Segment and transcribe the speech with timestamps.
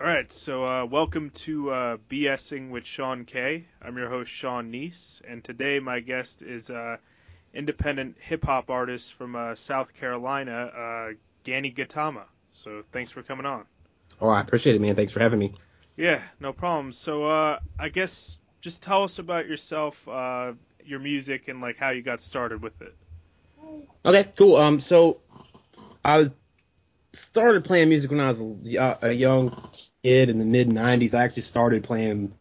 [0.00, 3.66] All right, so uh, welcome to uh, BSing with Sean K.
[3.82, 6.96] I'm your host Sean Neese, and today my guest is uh,
[7.52, 11.08] independent hip hop artist from uh, South Carolina, uh,
[11.44, 12.22] Gani Gatama.
[12.54, 13.66] So thanks for coming on.
[14.22, 14.96] Oh, I appreciate it, man.
[14.96, 15.52] Thanks for having me.
[15.98, 16.94] Yeah, no problem.
[16.94, 21.90] So uh, I guess just tell us about yourself, uh, your music, and like how
[21.90, 22.94] you got started with it.
[24.06, 24.56] Okay, cool.
[24.56, 25.20] Um, so
[26.02, 26.30] I
[27.12, 29.54] started playing music when I was a, a young
[30.02, 31.14] kid in the mid '90s.
[31.14, 32.32] I actually started playing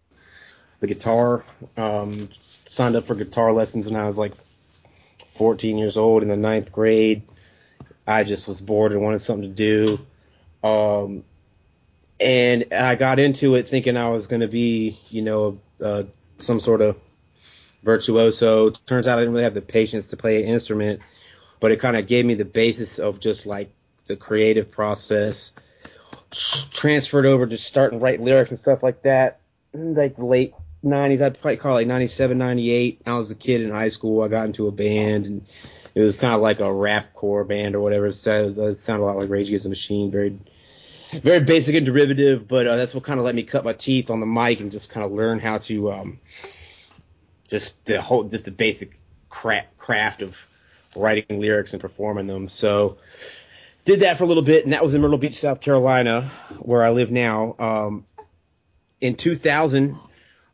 [0.79, 1.43] the guitar.
[1.77, 2.29] Um,
[2.67, 4.33] signed up for guitar lessons when I was like
[5.31, 7.23] 14 years old in the ninth grade.
[8.05, 9.99] I just was bored and wanted something to do.
[10.67, 11.23] Um,
[12.19, 16.03] and I got into it thinking I was going to be, you know, uh,
[16.37, 16.99] some sort of
[17.83, 18.71] virtuoso.
[18.71, 21.01] Turns out I didn't really have the patience to play an instrument,
[21.59, 23.71] but it kind of gave me the basis of just like
[24.07, 25.53] the creative process.
[26.31, 29.39] Transferred over to start and write lyrics and stuff like that,
[29.73, 31.21] like late 90s.
[31.21, 33.01] I'd probably call it like 97, 98.
[33.05, 34.21] I was a kid in high school.
[34.21, 35.45] I got into a band and
[35.95, 38.07] it was kind of like a rap core band or whatever.
[38.07, 40.37] It sounded, it sounded a lot like Rage Against the Machine, very
[41.11, 44.11] very basic and derivative, but uh, that's what kind of let me cut my teeth
[44.11, 46.19] on the mic and just kind of learn how to um,
[47.47, 50.37] just the whole just the basic cra- craft of
[50.95, 52.47] writing lyrics and performing them.
[52.47, 52.97] So
[53.85, 56.83] did that for a little bit, and that was in Myrtle Beach, South Carolina, where
[56.83, 57.55] I live now.
[57.59, 58.05] Um,
[59.01, 59.97] in 2000,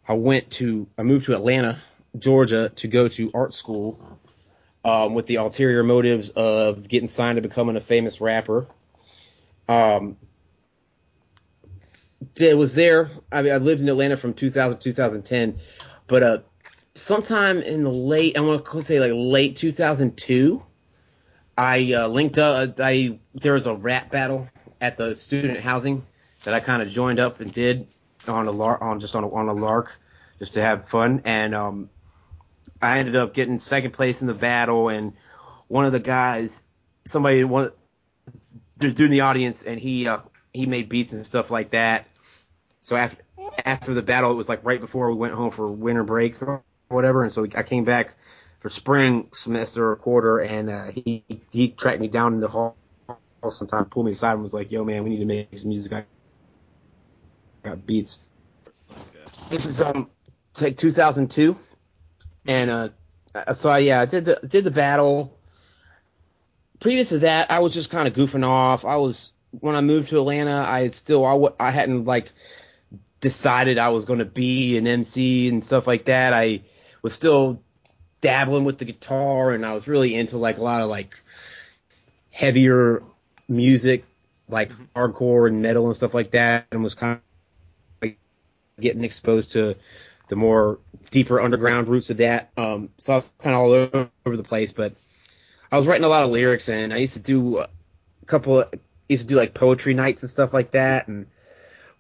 [0.08, 1.80] I went to I moved to Atlanta,
[2.18, 4.20] Georgia, to go to art school
[4.84, 8.68] um, with the ulterior motives of getting signed to becoming a famous rapper.
[9.68, 10.18] Um,
[12.38, 13.10] it was there.
[13.32, 15.60] I mean, I lived in Atlanta from 2000 to 2010,
[16.08, 16.38] but uh,
[16.94, 20.64] sometime in the late, I want to say like late 2002,
[21.58, 22.76] I uh, linked up.
[22.80, 24.50] I there was a rap battle
[24.82, 26.06] at the student housing
[26.44, 27.88] that I kind of joined up and did
[28.28, 29.92] on a lark, on just on a, on a lark,
[30.40, 31.22] just to have fun.
[31.26, 31.90] And um,
[32.82, 35.14] I ended up getting second place in the battle, and
[35.68, 36.62] one of the guys,
[37.06, 37.72] somebody one,
[38.78, 40.20] they're doing the audience, and he uh,
[40.54, 42.08] he made beats and stuff like that.
[42.82, 43.22] So after
[43.66, 46.64] after the battle, it was like right before we went home for winter break or
[46.90, 48.16] whatever, and so I came back
[48.66, 52.76] for spring semester or quarter, and uh, he he tracked me down in the hall
[53.48, 55.94] sometime, pulled me aside, and was like, "Yo, man, we need to make some music.
[55.94, 56.06] I
[57.62, 58.22] got beats."
[58.90, 59.32] Okay.
[59.52, 60.10] This is um
[60.60, 61.56] like 2002,
[62.48, 62.72] and
[63.36, 65.38] uh, so yeah, I did the did the battle.
[66.80, 68.84] Previous to that, I was just kind of goofing off.
[68.84, 72.32] I was when I moved to Atlanta, I still I, I hadn't like
[73.22, 76.34] decided I was going to be an MC and stuff like that.
[76.34, 76.64] I
[77.04, 77.62] was still
[78.26, 81.16] dabbling with the guitar and I was really into like a lot of like
[82.32, 83.04] heavier
[83.48, 84.04] music,
[84.50, 84.86] like mm-hmm.
[84.96, 87.22] hardcore and metal and stuff like that, and was kind of
[88.02, 88.18] like
[88.80, 89.76] getting exposed to
[90.28, 90.80] the more
[91.12, 92.50] deeper underground roots of that.
[92.58, 93.72] Um, so I was kind of all
[94.26, 94.96] over the place, but
[95.72, 97.70] I was writing a lot of lyrics and I used to do a
[98.26, 98.74] couple of
[99.08, 101.28] used to do like poetry nights and stuff like that, and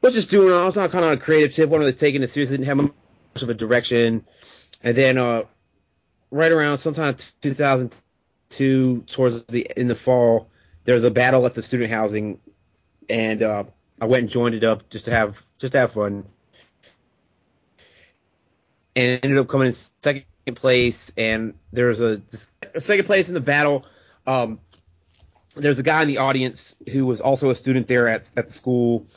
[0.01, 0.51] was just doing.
[0.51, 2.67] I was not kind of on a creative tip, wasn't really taking it seriously, didn't
[2.67, 4.25] have much of a direction,
[4.81, 5.43] and then uh,
[6.35, 10.49] right around sometime 2002, towards the in the fall,
[10.83, 12.39] there was a battle at the student housing,
[13.09, 13.63] and uh,
[14.01, 16.25] I went and joined it up just to have just to have fun,
[18.95, 20.25] and ended up coming in second
[20.55, 22.21] place, and there was a,
[22.73, 23.85] a second place in the battle.
[24.27, 24.59] Um,
[25.55, 28.53] there's a guy in the audience who was also a student there at at the
[28.53, 29.07] school,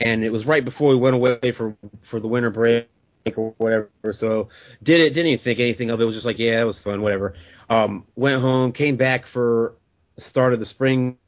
[0.00, 2.88] and it was right before we went away for for the winter break
[3.36, 3.90] or whatever.
[4.12, 4.48] So
[4.82, 6.02] did it, didn't even think anything of it.
[6.02, 7.34] It was just like, yeah, it was fun, whatever.
[7.70, 9.74] Um, went home, came back for
[10.16, 11.18] start of the spring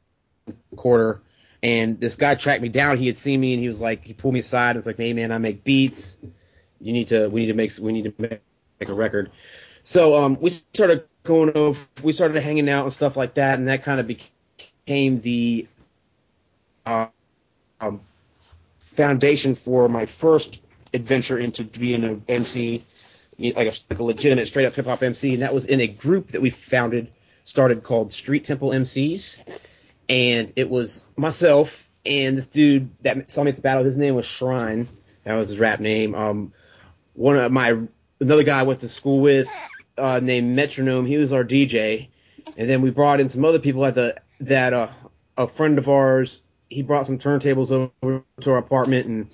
[0.75, 1.21] quarter,
[1.61, 2.97] and this guy tracked me down.
[2.97, 4.97] He had seen me, and he was like, he pulled me aside and was like,
[4.97, 6.17] hey man, I make beats.
[6.79, 8.41] You need to, we need to make, we need to make,
[8.79, 9.31] make a record.
[9.83, 13.67] So um, we started going over, we started hanging out and stuff like that, and
[13.67, 15.67] that kind of became the
[16.85, 17.07] uh,
[17.79, 18.01] um,
[18.79, 20.61] foundation for my first
[20.93, 22.85] adventure into being an MC,
[23.37, 25.87] like a, like a legitimate straight up hip hop MC, and that was in a
[25.87, 27.11] group that we founded,
[27.45, 29.37] started called Street Temple MCs,
[30.09, 33.83] and it was myself and this dude that saw me at the battle.
[33.83, 34.87] His name was Shrine.
[35.23, 36.15] That was his rap name.
[36.15, 36.53] Um,
[37.13, 37.77] one of my
[38.19, 39.47] another guy I went to school with
[39.97, 41.05] uh, named Metronome.
[41.05, 42.09] He was our DJ,
[42.57, 44.89] and then we brought in some other people at the that uh,
[45.37, 46.41] a friend of ours
[46.71, 47.69] he brought some turntables
[48.01, 49.27] over to our apartment and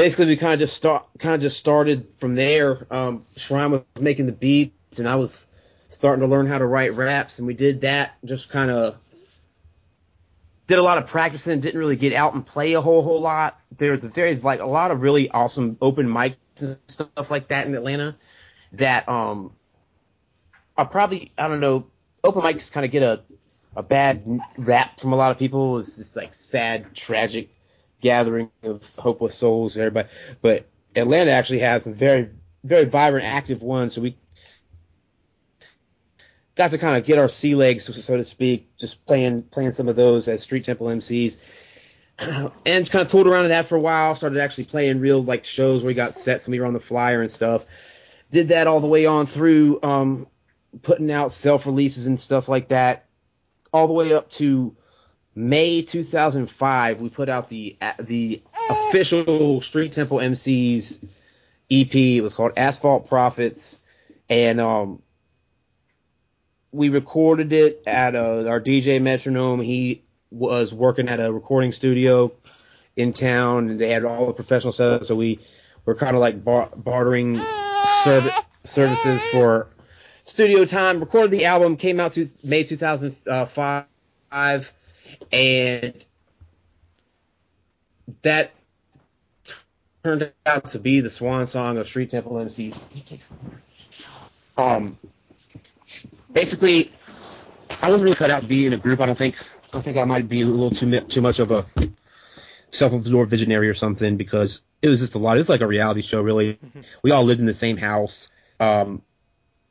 [0.00, 2.86] basically we kind of just start kind of just started from there.
[2.90, 5.46] Um, Shrine was making the beats and I was
[5.90, 8.96] starting to learn how to write raps and we did that just kind of
[10.68, 13.60] did a lot of practicing, didn't really get out and play a whole whole lot.
[13.76, 17.66] There's a very like a lot of really awesome open mics and stuff like that
[17.66, 18.16] in Atlanta
[18.72, 19.52] that um
[20.78, 21.88] are probably I don't know
[22.24, 23.20] open mics kind of get a
[23.76, 24.24] a bad
[24.56, 25.78] rap from a lot of people.
[25.78, 27.50] It's this like sad, tragic
[28.00, 30.08] gathering of hopeless souls, everybody.
[30.42, 32.30] But Atlanta actually has some very,
[32.64, 33.94] very vibrant, active ones.
[33.94, 34.16] So we
[36.54, 39.88] got to kind of get our sea legs, so to speak, just playing playing some
[39.88, 41.36] of those as Street Temple MCs.
[42.66, 44.14] And kind of toured around in that for a while.
[44.14, 46.80] Started actually playing real like shows where we got sets and we were on the
[46.80, 47.64] flyer and stuff.
[48.30, 50.26] Did that all the way on through um,
[50.82, 53.06] putting out self releases and stuff like that,
[53.72, 54.76] all the way up to
[55.34, 57.00] May 2005.
[57.00, 61.02] We put out the the official Street Temple MCs
[61.70, 61.94] EP.
[61.94, 63.78] It was called Asphalt Profits,
[64.28, 65.02] and um,
[66.72, 69.60] we recorded it at uh, our DJ Metronome.
[69.60, 72.32] He was working at a recording studio
[72.96, 75.06] in town, and they had all the professional stuff.
[75.06, 75.40] So we
[75.84, 77.40] were kind of like bar- bartering
[78.04, 78.32] serv-
[78.64, 79.68] services for
[80.24, 81.00] studio time.
[81.00, 84.72] Recorded the album, came out to May 2005,
[85.32, 85.94] and
[88.22, 88.52] that
[90.04, 92.78] turned out to be the swan song of Street Temple MCs.
[94.56, 94.98] Um,
[96.32, 96.92] basically,
[97.82, 99.00] I wasn't really cut out to be in a group.
[99.00, 99.36] I don't think.
[99.72, 101.64] I think I might be a little too too much of a
[102.72, 105.38] self-absorbed visionary or something because it was just a lot.
[105.38, 106.54] It's like a reality show, really.
[106.54, 106.80] Mm-hmm.
[107.02, 108.28] We all lived in the same house.
[108.58, 109.02] Um,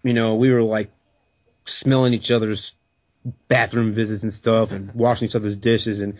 [0.03, 0.91] you know, we were like
[1.65, 2.74] smelling each other's
[3.48, 6.18] bathroom visits and stuff, and washing each other's dishes, and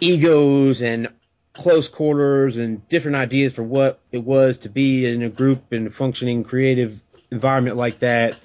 [0.00, 1.08] egos and
[1.52, 5.88] close quarters and different ideas for what it was to be in a group and
[5.88, 8.36] a functioning creative environment like that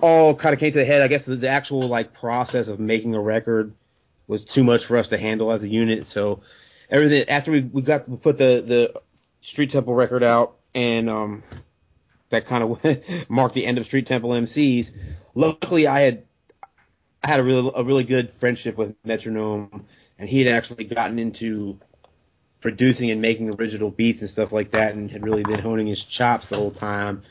[0.00, 1.02] all kind of came to the head.
[1.02, 3.74] I guess the, the, actual like process of making a record
[4.26, 6.06] was too much for us to handle as a unit.
[6.06, 6.42] So
[6.90, 9.00] everything after we, we got we put the the
[9.40, 11.42] Street Temple record out and um
[12.30, 14.92] that kind of marked the end of Street Temple MCs.
[15.34, 16.24] Luckily, I had
[17.22, 19.86] I had a really a really good friendship with Metronome,
[20.18, 21.78] and he had actually gotten into
[22.60, 26.02] producing and making original beats and stuff like that, and had really been honing his
[26.02, 27.22] chops the whole time.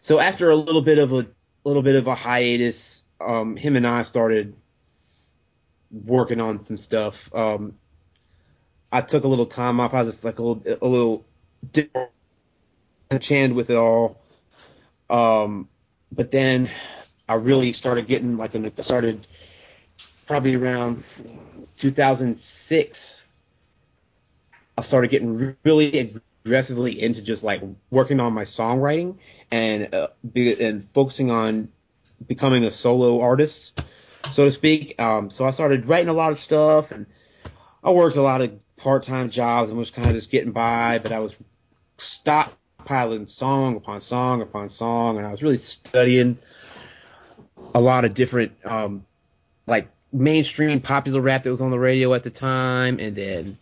[0.00, 1.26] So after a little bit of a
[1.64, 3.02] little bit of a hiatus.
[3.20, 4.54] Um, him and I started
[5.90, 7.34] working on some stuff.
[7.34, 7.78] Um,
[8.92, 9.94] I took a little time off.
[9.94, 11.24] I was just like a little, a little
[13.10, 14.20] enchanted with it all.
[15.08, 15.68] Um,
[16.12, 16.70] but then
[17.28, 19.26] I really started getting like, I started
[20.26, 21.04] probably around
[21.78, 23.24] 2006.
[24.76, 29.16] I started getting really aggressively into just like working on my songwriting
[29.50, 31.68] and uh, be, and focusing on
[32.26, 33.80] becoming a solo artist,
[34.32, 35.00] so to speak.
[35.00, 37.06] Um, so I started writing a lot of stuff, and
[37.82, 40.98] I worked a lot of part-time jobs and was kind of just getting by.
[40.98, 41.34] But I was
[41.98, 46.38] stockpiling song upon song upon song, and I was really studying
[47.74, 49.04] a lot of different um,
[49.66, 53.58] like mainstream popular rap that was on the radio at the time, and then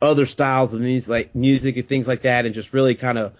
[0.00, 3.32] other styles of music, like music and things like that, and just really kind of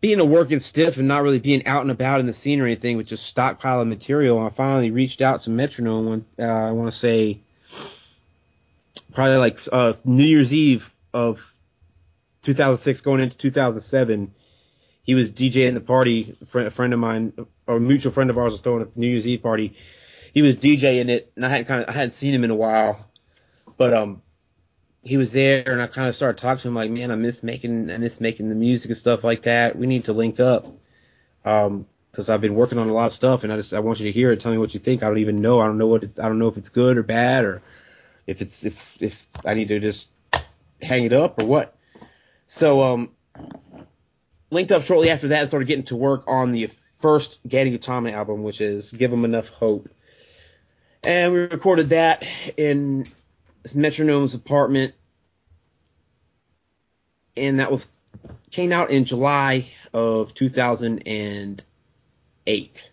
[0.00, 2.66] being a working stiff and not really being out and about in the scene or
[2.66, 4.38] anything, with just stockpiling material.
[4.38, 6.06] And I finally reached out to Metronome.
[6.06, 7.40] When, uh, I want to say
[9.12, 11.54] probably like uh, New Year's Eve of
[12.42, 14.34] 2006, going into 2007.
[15.02, 16.36] He was DJing the party.
[16.42, 17.32] A friend, of mine,
[17.66, 19.76] or a mutual friend of ours, was throwing a New Year's Eve party.
[20.32, 22.54] He was DJing it, and I hadn't kind of I hadn't seen him in a
[22.54, 23.06] while,
[23.76, 24.22] but um
[25.02, 27.42] he was there and I kind of started talking to him like, man, I miss
[27.42, 29.76] making, I miss making the music and stuff like that.
[29.76, 30.66] We need to link up.
[31.44, 33.98] Um, cause I've been working on a lot of stuff and I just, I want
[33.98, 34.38] you to hear it.
[34.38, 35.02] Tell me what you think.
[35.02, 35.58] I don't even know.
[35.58, 37.62] I don't know what, I don't know if it's good or bad or
[38.28, 40.08] if it's, if, if I need to just
[40.80, 41.76] hang it up or what.
[42.46, 43.10] So, um,
[44.52, 46.68] linked up shortly after that and started getting to work on the
[47.00, 49.88] first Gatti Gautama album, which is "Give Give 'em Enough Hope.
[51.02, 52.22] And we recorded that
[52.56, 53.08] in
[53.74, 54.92] Metronome's apartment,
[57.36, 57.86] and that was
[58.50, 62.90] came out in July of 2008.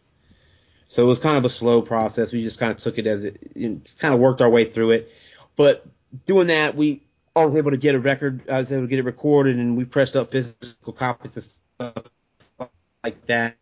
[0.88, 2.32] So it was kind of a slow process.
[2.32, 4.92] We just kind of took it as it, it kind of worked our way through
[4.92, 5.12] it.
[5.56, 5.86] But
[6.26, 7.04] doing that, we
[7.36, 8.50] I was able to get a record.
[8.50, 12.70] I was able to get it recorded, and we pressed up physical copies of stuff
[13.04, 13.56] like that,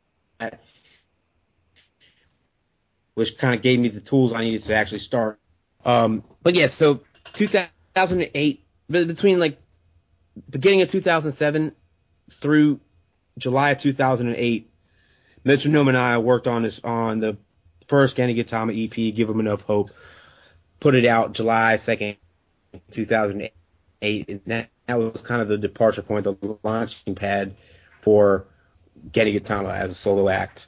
[3.13, 5.39] which kind of gave me the tools I needed to actually start
[5.87, 7.01] um, but yeah, so
[7.33, 9.57] 2008, between like
[10.49, 11.73] beginning of 2007
[12.41, 12.81] through
[13.37, 14.69] July of 2008,
[15.45, 17.37] Metronome and I worked on this on the
[17.87, 19.91] first Gatti Gautama EP, Give Them Enough Hope.
[20.81, 22.17] put it out July 2nd,
[22.91, 24.29] 2008.
[24.29, 27.55] And that, that was kind of the departure point, the launching pad
[28.01, 28.45] for
[29.11, 30.67] Geni Gitama as a solo act.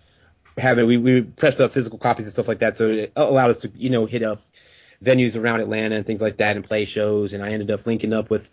[0.58, 3.60] Having we, we pressed up physical copies and stuff like that, so it allowed us
[3.60, 4.41] to you know hit up
[5.03, 7.32] venues around Atlanta and things like that and play shows.
[7.32, 8.50] And I ended up linking up with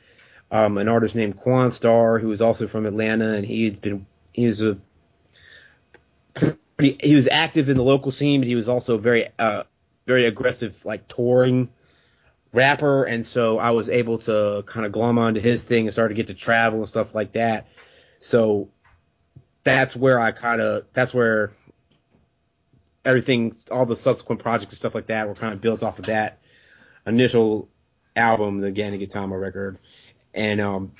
[0.52, 4.62] um, an artist named Quanstar, who was also from Atlanta, and he'd been he was
[4.62, 4.78] a
[6.34, 9.64] pretty, he was active in the local scene, but he was also very uh,
[10.06, 11.68] very aggressive like touring
[12.56, 16.10] rapper, and so I was able to kind of glom onto his thing and start
[16.10, 17.68] to get to travel and stuff like that.
[18.18, 18.70] So
[19.62, 21.52] that's where I kind of that's where
[23.04, 26.06] everything, all the subsequent projects and stuff like that were kind of built off of
[26.06, 26.40] that
[27.06, 27.68] initial
[28.16, 29.78] album, the Geni Gitama record,
[30.34, 30.92] and um,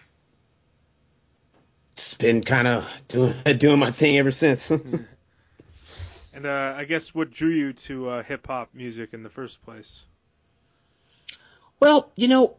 [1.96, 4.70] it's been kind of doing doing my thing ever since.
[6.32, 9.62] and uh, I guess what drew you to uh, hip hop music in the first
[9.62, 10.04] place?
[11.80, 12.56] Well, you know,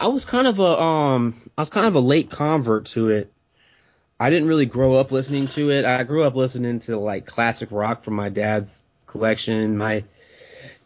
[0.00, 3.32] I was kind of a um, I was kind of a late convert to it.
[4.20, 5.84] I didn't really grow up listening to it.
[5.84, 9.76] I grew up listening to like classic rock from my dad's collection.
[9.76, 10.04] My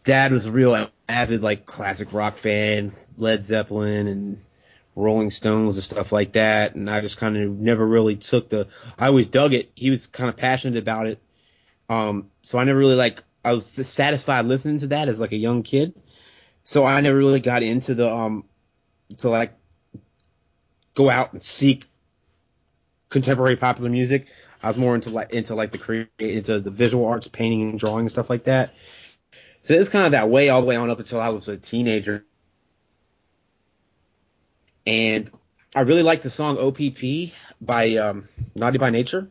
[0.03, 4.41] dad was a real avid like classic rock fan, Led Zeppelin and
[4.95, 6.75] Rolling Stones and stuff like that.
[6.75, 8.67] And I just kind of never really took the.
[8.97, 9.71] I always dug it.
[9.75, 11.19] He was kind of passionate about it.
[11.89, 13.23] Um, so I never really like.
[13.43, 15.93] I was satisfied listening to that as like a young kid.
[16.63, 18.45] So I never really got into the um
[19.17, 19.53] to like
[20.95, 21.85] go out and seek
[23.09, 24.27] contemporary popular music.
[24.61, 27.79] I was more into like into like the create into the visual arts, painting and
[27.79, 28.73] drawing and stuff like that.
[29.61, 31.57] So it's kind of that way all the way on up until I was a
[31.57, 32.25] teenager.
[34.85, 35.31] And
[35.75, 39.29] I really liked the song OPP by um, Naughty by Nature.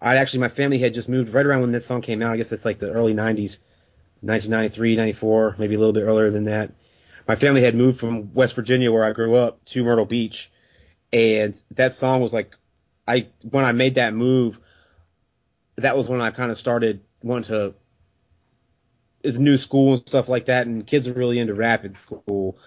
[0.00, 2.32] I actually my family had just moved right around when that song came out.
[2.32, 3.58] I guess it's like the early 90s,
[4.22, 6.72] 1993, 94, maybe a little bit earlier than that.
[7.26, 10.50] My family had moved from West Virginia where I grew up to Myrtle Beach,
[11.12, 12.56] and that song was like
[13.06, 14.58] I when I made that move,
[15.76, 17.74] that was when I kind of started wanting to
[19.22, 22.58] is new school and stuff like that, and kids are really into rap in school.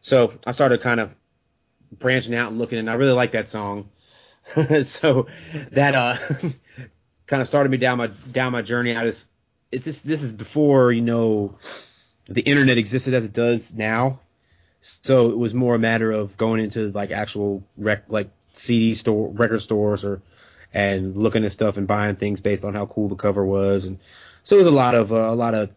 [0.00, 1.14] So I started kind of
[1.92, 3.90] branching out and looking, and I really like that song.
[4.84, 5.26] so
[5.72, 6.16] that uh
[7.26, 8.96] kind of started me down my down my journey.
[8.96, 9.28] I just
[9.70, 11.56] this this is before you know
[12.26, 14.20] the internet existed as it does now.
[14.80, 19.28] So it was more a matter of going into like actual rec like CD store,
[19.30, 20.22] record stores, or
[20.72, 23.98] and looking at stuff and buying things based on how cool the cover was, and
[24.44, 25.70] so it was a lot of uh, a lot of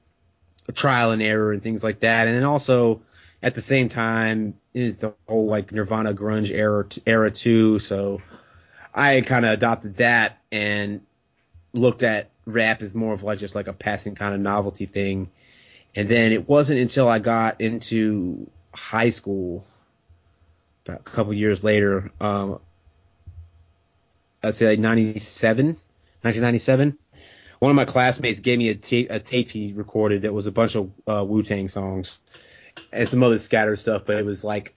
[0.73, 3.01] trial and error and things like that, and then also
[3.43, 7.79] at the same time is the whole like Nirvana grunge era era too.
[7.79, 8.21] So
[8.93, 11.01] I kind of adopted that and
[11.73, 15.29] looked at rap as more of like just like a passing kind of novelty thing.
[15.95, 19.65] And then it wasn't until I got into high school,
[20.85, 22.59] about a couple years later, um,
[24.43, 26.97] I'd say like 97, 1997.
[27.59, 30.51] One of my classmates gave me a tape, a tape he recorded that was a
[30.51, 32.19] bunch of uh, Wu Tang songs
[32.91, 34.73] and some other scattered stuff, but it was like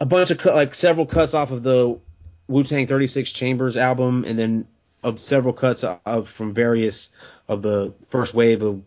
[0.00, 2.00] a bunch of cut, like several cuts off of the
[2.48, 4.66] Wu Tang 36 Chambers album, and then
[5.02, 7.10] of several cuts of from various
[7.48, 8.82] of the first wave of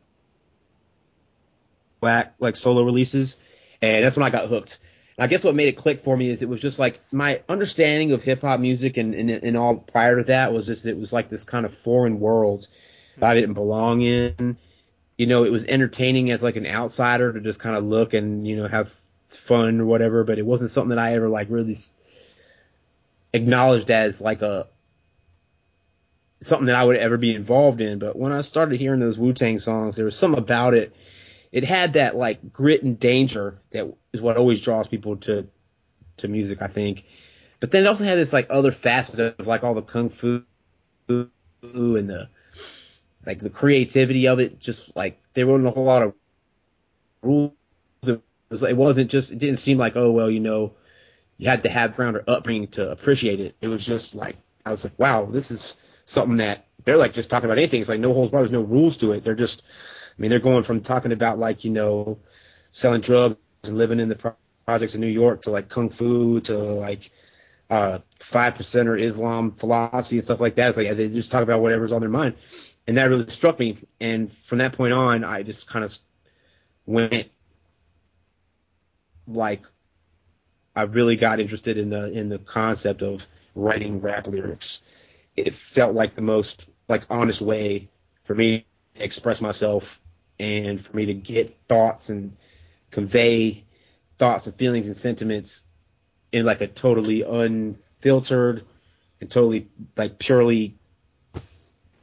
[2.01, 3.37] whack like solo releases,
[3.81, 4.79] and that's when I got hooked.
[5.17, 8.11] I guess what made it click for me is it was just like my understanding
[8.11, 11.13] of hip hop music and, and, and all prior to that was just it was
[11.13, 12.67] like this kind of foreign world
[13.17, 14.57] that I didn't belong in.
[15.17, 18.47] You know, it was entertaining as like an outsider to just kind of look and
[18.47, 18.91] you know have
[19.29, 21.75] fun or whatever, but it wasn't something that I ever like really
[23.33, 24.67] acknowledged as like a
[26.45, 27.99] something that I would ever be involved in.
[27.99, 30.95] But when I started hearing those Wu Tang songs, there was something about it
[31.53, 35.47] it had that like grit and danger that is what always draws people to
[36.17, 37.05] to music, I think.
[37.59, 40.43] But then it also had this like other facet of like all the kung fu
[41.07, 41.29] and
[42.09, 42.27] the
[43.23, 44.59] like the creativity of it.
[44.59, 46.15] Just like there wasn't a whole lot of
[47.21, 47.53] rules.
[48.01, 48.19] It,
[48.49, 49.31] was, it wasn't just.
[49.31, 50.73] It didn't seem like oh well you know
[51.37, 53.55] you had to have ground or upbringing to appreciate it.
[53.61, 57.29] It was just like I was like wow this is something that they're like just
[57.29, 57.81] talking about anything.
[57.81, 58.43] It's like no holds barred.
[58.43, 59.23] There's no rules to it.
[59.23, 59.63] They're just
[60.17, 62.19] I mean, they're going from talking about like you know
[62.71, 66.39] selling drugs and living in the pro- projects in New York to like kung fu
[66.41, 67.11] to like
[67.69, 70.69] uh five percenter Islam philosophy and stuff like that.
[70.69, 72.35] It's like they just talk about whatever's on their mind,
[72.87, 73.77] and that really struck me.
[73.99, 75.97] And from that point on, I just kind of
[76.85, 77.29] went
[79.27, 79.65] like
[80.75, 84.81] I really got interested in the in the concept of writing rap lyrics.
[85.35, 87.89] It felt like the most like honest way
[88.23, 89.99] for me to express myself
[90.39, 92.35] and for me to get thoughts and
[92.91, 93.63] convey
[94.17, 95.63] thoughts and feelings and sentiments
[96.31, 98.63] in like a totally unfiltered
[99.21, 100.75] and totally like purely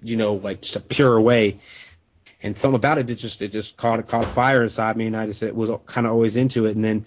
[0.02, 1.60] you know like just a pure way.
[2.42, 5.26] And something about it it just it just caught caught fire inside me and I
[5.26, 6.74] just was kind of always into it.
[6.74, 7.04] And then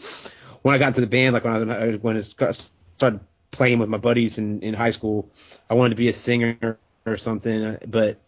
[0.61, 3.19] when I got into the band like when I when it started
[3.53, 5.29] playing with my buddies in in high school
[5.69, 8.19] I wanted to be a singer or something but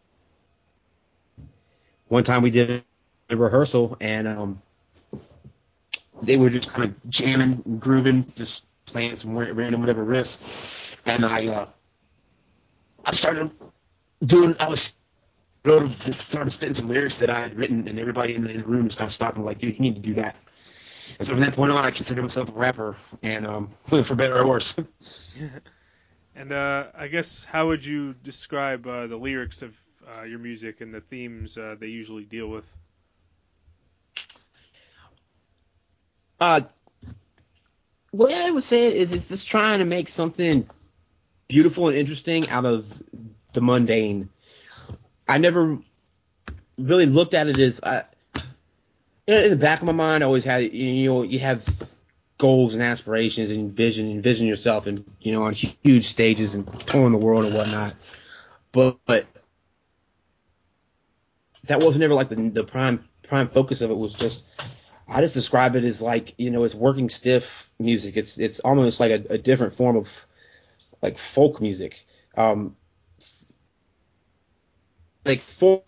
[2.08, 2.84] one time we did
[3.30, 4.62] a rehearsal and um
[6.22, 10.40] they were just kind of jamming and grooving just playing some random whatever riffs
[11.06, 11.68] and I uh
[13.06, 13.52] I started
[14.24, 14.96] doing I was
[15.66, 18.66] wrote started spitting some lyrics that I had written, and everybody in the, in the
[18.66, 20.36] room just kind of stopped and like, dude, you need to do that.
[21.18, 24.38] And so from that point on, I considered myself a rapper, and um, for better
[24.38, 24.76] or worse.
[26.36, 29.74] and uh, I guess how would you describe uh, the lyrics of
[30.08, 32.66] uh, your music and the themes uh, they usually deal with?
[36.40, 36.62] Uh,
[38.12, 40.68] what I would say is it's just trying to make something
[41.48, 42.86] beautiful and interesting out of
[43.54, 44.30] the mundane.
[45.28, 45.80] I never
[46.78, 48.04] really looked at it as I,
[49.28, 51.68] in the back of my mind, I always had you know you have
[52.38, 57.12] goals and aspirations and vision, envision yourself and you know on huge stages and touring
[57.12, 57.96] the world and whatnot.
[58.72, 59.26] But, but
[61.66, 64.44] that wasn't ever like the the prime prime focus of it was just
[65.08, 68.18] I just describe it as like you know it's working stiff music.
[68.18, 70.10] It's it's almost like a, a different form of
[71.02, 72.06] like folk music.
[72.38, 72.76] Um,
[75.26, 75.86] like folk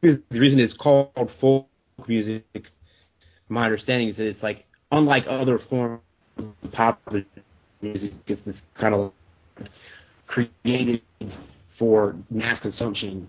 [0.00, 1.69] the reason it's called folk
[2.08, 2.44] music
[3.48, 6.00] my understanding is that it's like unlike other forms
[6.38, 7.24] of popular
[7.82, 9.12] music it's this kind of
[10.26, 11.02] created
[11.68, 13.28] for mass consumption.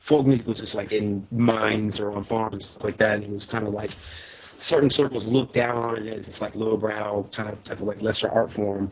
[0.00, 3.24] Folk music was just like in mines or on farms and stuff like that and
[3.24, 3.92] it was kind of like
[4.58, 8.02] certain circles looked down on it as this like lowbrow kind of type of like
[8.02, 8.90] lesser art form.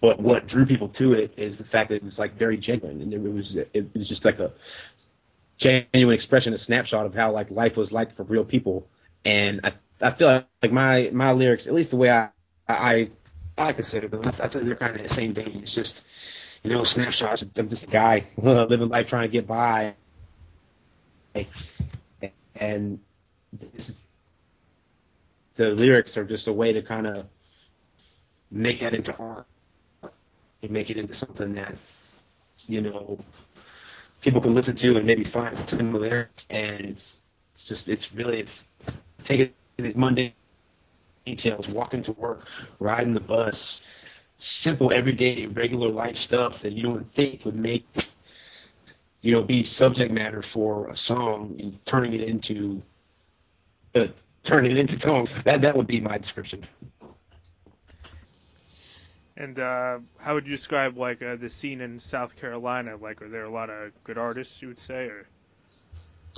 [0.00, 3.00] But what drew people to it is the fact that it was like very genuine
[3.02, 4.52] and it was it was just like a
[5.62, 8.88] genuine expression, a snapshot of how like life was like for real people.
[9.24, 12.28] And I I feel like, like my my lyrics, at least the way I
[12.68, 13.10] I
[13.56, 15.60] I consider them, I, think they're kind of the same vein.
[15.62, 16.06] It's just
[16.62, 17.44] you know snapshots.
[17.56, 19.94] I'm just a guy living life trying to get by,
[22.56, 22.98] and
[23.52, 24.04] this is
[25.54, 27.26] the lyrics are just a way to kind of
[28.50, 29.46] make that into art
[30.62, 32.24] and make it into something that's
[32.66, 33.18] you know
[34.22, 36.30] people can listen to and maybe find similar.
[36.50, 37.20] And it's
[37.52, 38.64] it's just it's really it's
[39.24, 40.32] taking these mundane
[41.26, 42.46] details, walking to work,
[42.80, 43.80] riding the bus,
[44.38, 47.86] simple everyday regular life stuff that you don't think would make
[49.20, 52.82] you know be subject matter for a song and turning it into
[53.94, 54.06] uh,
[54.46, 55.28] turning it into songs.
[55.44, 56.66] That that would be my description.
[59.36, 62.96] And uh, how would you describe like uh, the scene in South Carolina?
[62.96, 65.26] Like, are there a lot of good artists you would say, or?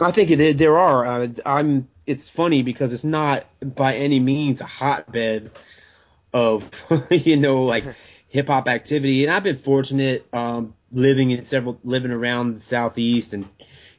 [0.00, 1.04] I think it, there are.
[1.04, 1.88] Uh, I'm.
[2.07, 5.50] It's funny because it's not by any means a hotbed
[6.33, 6.70] of
[7.11, 7.85] you know like
[8.28, 13.33] hip hop activity, and I've been fortunate um, living in several living around the southeast
[13.33, 13.48] and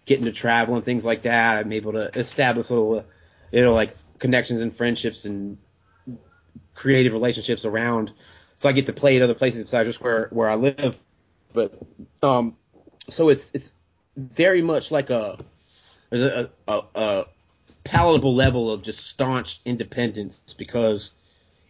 [0.06, 1.66] getting to travel and things like that.
[1.66, 3.06] I'm able to establish little
[3.52, 5.58] you know like connections and friendships and
[6.74, 8.12] creative relationships around
[8.56, 10.98] so I get to play at other places besides just where where I live.
[11.54, 11.78] But
[12.22, 12.56] um,
[13.10, 13.74] so it's it's
[14.16, 15.38] very much like a
[16.12, 17.26] a, a, a
[17.84, 21.12] palatable level of just staunch independence because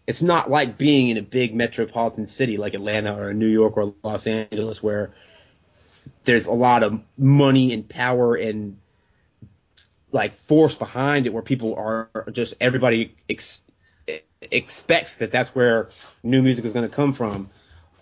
[0.07, 3.93] it's not like being in a big metropolitan city like Atlanta or New York or
[4.03, 5.13] Los Angeles where
[6.23, 8.77] there's a lot of money and power and
[10.11, 13.61] like force behind it where people are just everybody ex-
[14.51, 15.89] expects that that's where
[16.23, 17.49] new music is going to come from.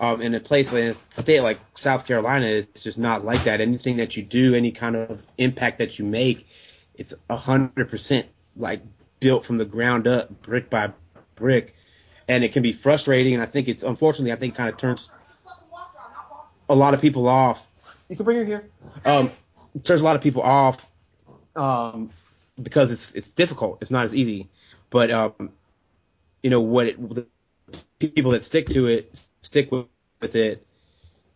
[0.00, 3.60] Um, in a place like a state like South Carolina, it's just not like that.
[3.60, 6.46] Anything that you do, any kind of impact that you make,
[6.96, 8.26] it's a hundred percent
[8.56, 8.82] like
[9.20, 10.92] built from the ground up, brick by
[11.36, 11.76] brick,
[12.26, 13.34] and it can be frustrating.
[13.34, 15.08] And I think it's unfortunately, I think it kind of turns
[16.68, 17.64] a lot of people off.
[18.08, 18.68] You can bring her here.
[19.04, 19.30] Um,
[19.74, 20.86] it turns a lot of people off
[21.56, 22.10] um,
[22.60, 23.78] because it's it's difficult.
[23.80, 24.48] It's not as easy.
[24.90, 25.50] But um,
[26.44, 27.26] you know what it, the
[27.98, 29.86] people that stick to it stick with,
[30.34, 30.64] it.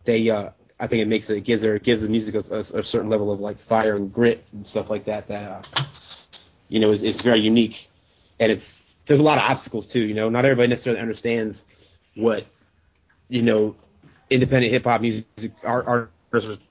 [0.05, 2.59] They uh, I think it makes it, it gives it gives the music a, a,
[2.59, 5.83] a, certain level of like fire and grit and stuff like that that uh,
[6.69, 7.89] you know is, is very unique
[8.39, 9.99] and it's there's a lot of obstacles too.
[9.99, 11.65] You know, not everybody necessarily understands
[12.15, 12.45] what
[13.29, 13.75] you know
[14.29, 15.25] independent hip hop music
[15.63, 16.11] artists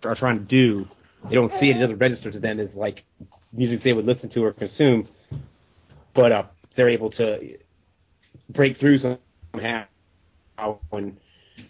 [0.05, 0.88] are, are trying to do.
[1.29, 3.05] They don't see it; it doesn't register to them as like
[3.53, 5.07] music they would listen to or consume,
[6.14, 6.44] but uh,
[6.77, 7.59] they're able to
[8.48, 9.84] break through somehow
[10.90, 11.18] when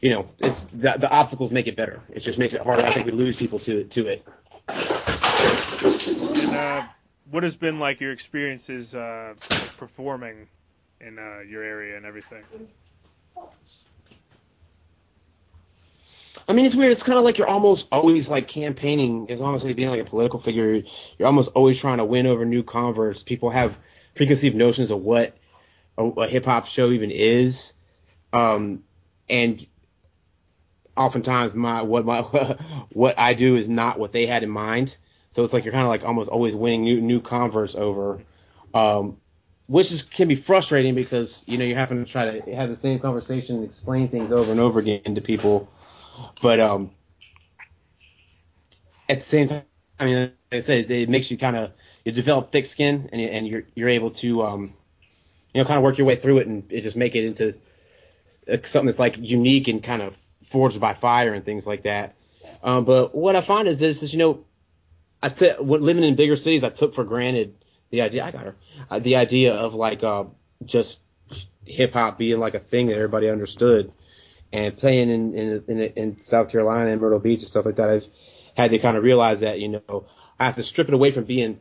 [0.01, 2.03] you know it's the, the obstacles make it better.
[2.11, 2.85] It just makes it harder.
[2.85, 4.27] I think we lose people to to it.
[4.69, 6.83] And uh,
[7.31, 9.35] what has been like your experiences uh,
[9.77, 10.49] performing
[11.01, 12.45] in uh, your area and everything?
[16.49, 16.93] I mean, it's weird.
[16.93, 20.01] It's kind of like you're almost always like campaigning, as long as like being like
[20.01, 20.83] a political figure.
[21.19, 23.23] You're almost always trying to win over new converts.
[23.23, 23.77] People have
[24.15, 25.37] preconceived notions of what
[25.99, 27.75] a, a hip hop show even is,
[28.33, 28.85] um,
[29.29, 29.67] and
[30.97, 32.23] oftentimes my what my
[32.93, 34.97] what I do is not what they had in mind.
[35.31, 38.23] So it's like you're kind of like almost always winning new new converts over,
[38.75, 39.19] um,
[39.67, 42.77] which is can be frustrating because you know you're having to try to have the
[42.77, 45.69] same conversation and explain things over and over again to people
[46.43, 46.91] but um,
[49.09, 49.63] at the same time,
[50.01, 51.73] I mean, like I said, it makes you kind of
[52.05, 54.75] you develop thick skin and, and you're you're able to um,
[55.55, 57.55] you know kind of work your way through it and it just make it into
[58.65, 62.15] something that's like unique and kind of forged by fire and things like that.
[62.63, 64.45] Um, but what I find is this is you know
[65.23, 67.55] I t- living in bigger cities I took for granted
[67.91, 68.57] the idea I got her
[68.91, 70.25] uh, the idea of like uh,
[70.65, 71.01] just
[71.65, 73.93] hip hop being like a thing that everybody understood
[74.53, 77.91] and playing in, in, in, in South Carolina and Myrtle Beach and stuff like that,
[77.91, 78.07] I've
[78.57, 80.07] had to kind of realize that, you know,
[80.39, 81.61] I have to strip it away from being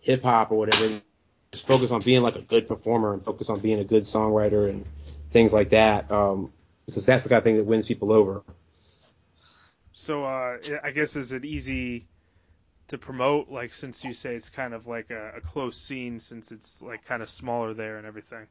[0.00, 1.00] hip hop or whatever,
[1.52, 4.68] just focus on being like a good performer and focus on being a good songwriter
[4.68, 4.84] and
[5.30, 6.10] things like that.
[6.10, 6.52] Um,
[6.86, 8.42] because that's the kind of thing that wins people over.
[9.92, 12.06] So, uh, I guess is it easy
[12.88, 16.50] to promote, like, since you say it's kind of like a, a close scene, since
[16.50, 18.46] it's like kind of smaller there and everything?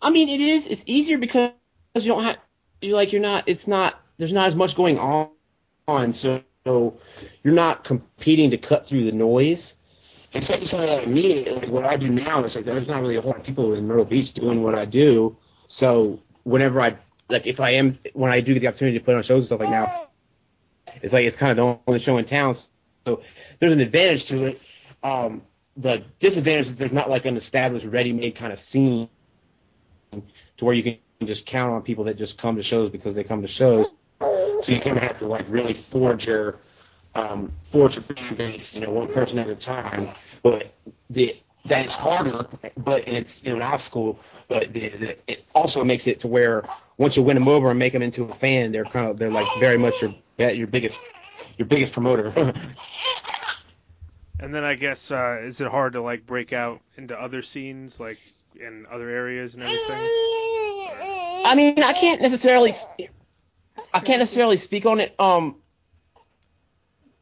[0.00, 0.66] I mean, it is.
[0.66, 1.52] It's easier because
[1.94, 2.38] you don't have
[2.80, 5.30] you like you're not it's not there's not as much going on
[5.88, 9.75] on so you're not competing to cut through the noise.
[10.36, 13.20] Especially something like me, like what I do now, it's like there's not really a
[13.20, 15.36] whole lot of people in Myrtle Beach doing what I do.
[15.68, 16.96] So whenever I
[17.28, 19.46] like if I am when I do get the opportunity to put on shows and
[19.46, 20.08] stuff like now,
[21.02, 22.54] it's like it's kind of the only show in town.
[23.04, 23.22] So
[23.58, 24.62] there's an advantage to it.
[25.02, 25.42] Um,
[25.76, 29.08] the disadvantage is there's not like an established ready-made kind of scene
[30.12, 33.24] to where you can just count on people that just come to shows because they
[33.24, 33.86] come to shows.
[34.20, 36.58] So you kind of have to like really forge your
[37.16, 40.08] um, forge your fan base, you know, one person at a time.
[40.42, 40.72] But
[41.10, 44.20] the that is harder, but it's you know, an obstacle.
[44.48, 46.64] But the, the, it also makes it to where
[46.98, 49.30] once you win them over and make them into a fan, they're kind of they're
[49.30, 50.14] like very much your
[50.50, 50.98] your biggest
[51.56, 52.32] your biggest promoter.
[54.40, 57.98] and then I guess uh, is it hard to like break out into other scenes
[57.98, 58.18] like
[58.60, 59.98] in other areas and everything?
[61.46, 62.74] I mean, I can't necessarily,
[63.94, 65.14] I can't necessarily speak on it.
[65.20, 65.56] Um,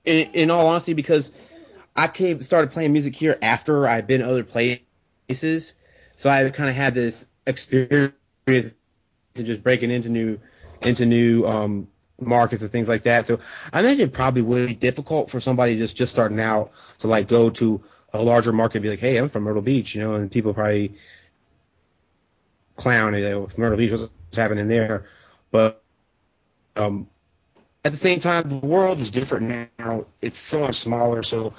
[0.05, 1.33] in, in all honesty, because
[1.97, 5.75] I came started playing music here after I'd been other places,
[6.17, 8.15] so I kind of had this experience
[8.45, 10.39] to just breaking into new
[10.83, 11.89] into new um,
[12.21, 13.27] markets and things like that.
[13.27, 13.41] So
[13.73, 17.29] I imagine it probably would be difficult for somebody just just starting out to like
[17.29, 20.15] go to a larger market and be like, hey, I'm from Myrtle Beach, you know,
[20.15, 20.95] and people probably
[22.77, 25.07] clown, you know, Myrtle Beach, what's happening there.
[25.51, 25.83] But
[26.77, 27.09] um,
[27.85, 30.07] at the same time, the world is different now.
[30.23, 31.53] It's so much smaller, so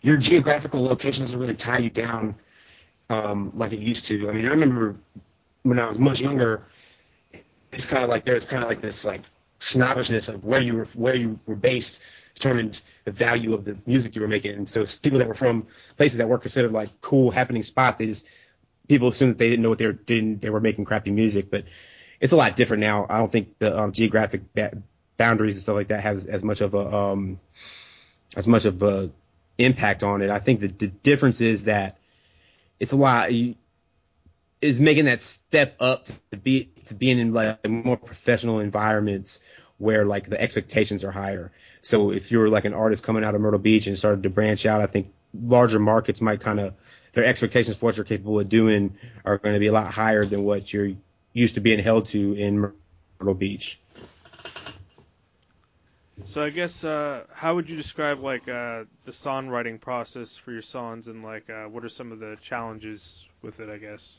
[0.00, 2.36] your geographical location doesn't really tie you down
[3.10, 4.28] um, like it used to.
[4.28, 4.96] I mean, I remember
[5.64, 6.66] when I was much younger,
[7.72, 9.22] it's kind of like there's kind of like this like
[9.58, 12.00] snobbishness of where you were where you were based
[12.34, 14.52] determined the value of the music you were making.
[14.52, 15.66] And so people that were from
[15.96, 18.26] places that were considered like cool happening spots, they just
[18.88, 21.50] people assumed that they didn't know what they were didn't they were making crappy music,
[21.50, 21.64] but
[22.20, 23.06] it's a lot different now.
[23.10, 24.82] I don't think the um, geographic ba-
[25.16, 27.40] boundaries and stuff like that has as much of a um,
[28.36, 29.10] as much of a
[29.58, 30.30] impact on it.
[30.30, 31.98] I think that the difference is that
[32.80, 33.30] it's a lot
[34.60, 39.40] is making that step up to be to being in like more professional environments
[39.78, 41.50] where like the expectations are higher.
[41.80, 44.64] So if you're like an artist coming out of Myrtle Beach and started to branch
[44.64, 46.74] out, I think larger markets might kind of
[47.12, 50.24] their expectations for what you're capable of doing are going to be a lot higher
[50.24, 50.92] than what you're
[51.32, 52.72] used to being held to in
[53.18, 53.80] Myrtle Beach.
[56.24, 60.62] So I guess uh, how would you describe like uh, the songwriting process for your
[60.62, 63.68] songs and like uh, what are some of the challenges with it?
[63.68, 64.14] I guess.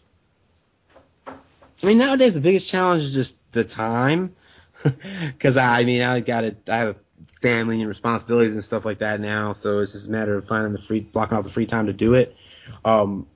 [1.28, 4.36] I mean nowadays the biggest challenge is just the time,
[4.84, 6.70] because I mean I got it.
[6.70, 6.96] I have a
[7.42, 10.74] family and responsibilities and stuff like that now, so it's just a matter of finding
[10.74, 12.36] the free blocking out the free time to do it.
[12.84, 13.28] Um,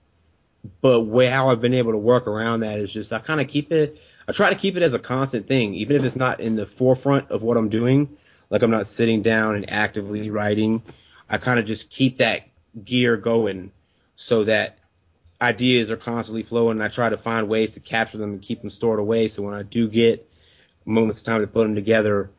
[0.81, 3.47] but way how I've been able to work around that is just I kind of
[3.47, 3.99] keep it.
[4.27, 6.65] I try to keep it as a constant thing, even if it's not in the
[6.65, 8.17] forefront of what I'm doing.
[8.49, 10.81] Like I'm not sitting down and actively writing.
[11.29, 12.43] I kind of just keep that
[12.83, 13.71] gear going
[14.15, 14.79] so that
[15.41, 18.61] ideas are constantly flowing and I try to find ways to capture them and keep
[18.61, 20.27] them stored away so when I do get
[20.85, 22.31] moments of time to put them together,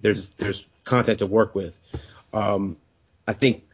[0.00, 1.78] there's there's content to work with.
[2.32, 2.76] Um,
[3.26, 3.64] I think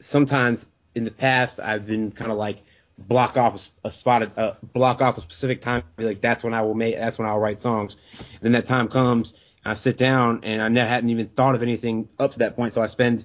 [0.00, 2.62] sometimes in the past I've been kind of like
[2.98, 6.62] block off a, spot, uh, block off a specific time, be like that's when I
[6.62, 7.96] will make, that's when I'll write songs.
[8.18, 9.32] And then that time comes,
[9.68, 12.82] I sit down and I hadn't even thought of anything up to that point, so
[12.82, 13.24] I spend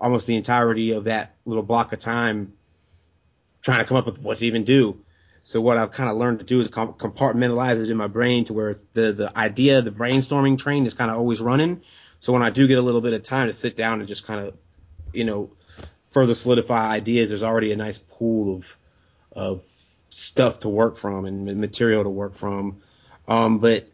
[0.00, 2.54] almost the entirety of that little block of time
[3.62, 5.04] trying to come up with what to even do.
[5.42, 8.52] So what I've kind of learned to do is compartmentalize it in my brain to
[8.52, 11.82] where the the idea, the brainstorming train is kind of always running.
[12.20, 14.26] So when I do get a little bit of time to sit down and just
[14.26, 14.54] kind of,
[15.12, 15.50] you know,
[16.10, 18.76] further solidify ideas, there's already a nice pool of
[19.32, 19.62] of
[20.10, 22.82] stuff to work from and material to work from.
[23.26, 23.88] Um, but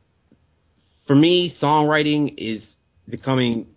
[1.07, 2.75] for me, songwriting is
[3.09, 3.75] becoming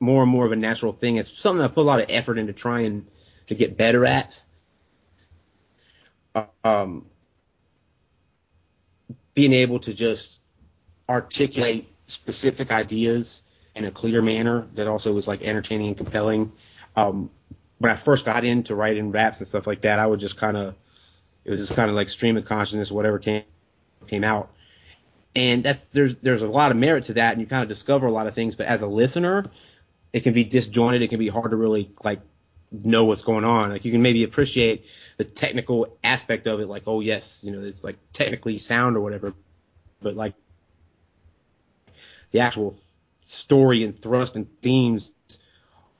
[0.00, 1.16] more and more of a natural thing.
[1.16, 3.06] It's something I put a lot of effort into trying
[3.46, 4.38] to get better at
[6.64, 7.06] um,
[9.34, 10.40] being able to just
[11.08, 13.42] articulate specific ideas
[13.74, 16.52] in a clear manner that also was like entertaining and compelling.
[16.96, 17.30] Um,
[17.78, 20.56] when I first got into writing raps and stuff like that, I would just kind
[20.56, 20.74] of,
[21.44, 23.44] it was just kind of like stream of consciousness, whatever came
[24.06, 24.50] came out.
[25.36, 28.06] And that's there's there's a lot of merit to that, and you kind of discover
[28.06, 28.54] a lot of things.
[28.54, 29.50] But as a listener,
[30.12, 31.02] it can be disjointed.
[31.02, 32.20] It can be hard to really like
[32.70, 33.70] know what's going on.
[33.70, 37.60] Like you can maybe appreciate the technical aspect of it, like, oh yes, you know,
[37.60, 39.34] it's like technically sound or whatever,
[40.00, 40.34] but like
[42.30, 42.76] the actual
[43.20, 45.12] story and thrust and themes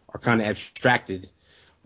[0.09, 1.31] are kind of abstracted.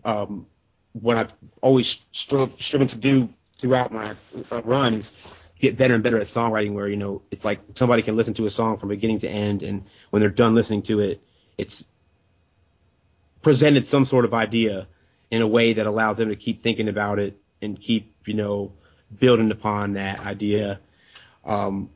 [0.03, 0.47] Um,
[0.93, 4.15] what I've always striven to do throughout my
[4.63, 5.13] run is
[5.59, 8.45] get better and better at songwriting where, you know, it's like somebody can listen to
[8.45, 11.21] a song from beginning to end and when they're done listening to it,
[11.57, 11.83] it's
[13.41, 14.87] presented some sort of idea
[15.29, 18.71] in a way that allows them to keep thinking about it and keep, you know,
[19.17, 20.79] building upon that idea.
[21.45, 21.89] Um,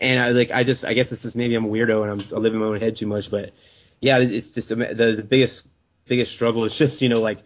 [0.00, 2.34] and I like, I just, I guess this is maybe I'm a weirdo and I'm,
[2.34, 3.52] I live in my own head too much, but
[4.00, 5.66] yeah, it's just the, the biggest,
[6.06, 7.38] biggest struggle is just, you know, like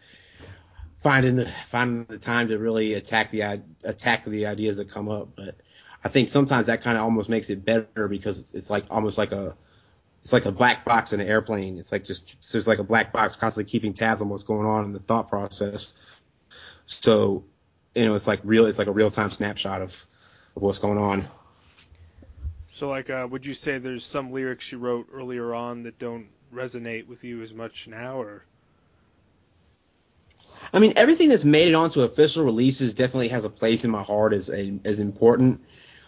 [1.06, 5.28] finding the, finding the time to really attack the, attack the ideas that come up.
[5.36, 5.54] But
[6.02, 9.16] I think sometimes that kind of almost makes it better because it's, it's like almost
[9.16, 9.56] like a,
[10.24, 11.78] it's like a black box in an airplane.
[11.78, 14.84] It's like just there's like a black box constantly keeping tabs on what's going on
[14.84, 15.92] in the thought process.
[16.86, 17.44] So,
[17.94, 18.66] you know, it's like real.
[18.66, 20.06] It's like a real time snapshot of
[20.56, 21.28] of what's going on.
[22.70, 26.26] So, like, uh, would you say there's some lyrics you wrote earlier on that don't
[26.52, 28.44] resonate with you as much now, or?
[30.72, 34.02] I mean, everything that's made it onto official releases definitely has a place in my
[34.02, 35.64] heart as as important.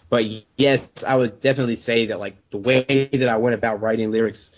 [0.09, 0.25] But
[0.57, 4.51] yes, I would definitely say that like the way that I went about writing lyrics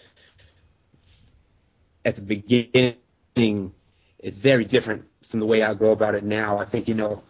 [2.06, 3.74] at the beginning
[4.20, 6.58] is very different from the way I go about it now.
[6.58, 7.22] I think, you know,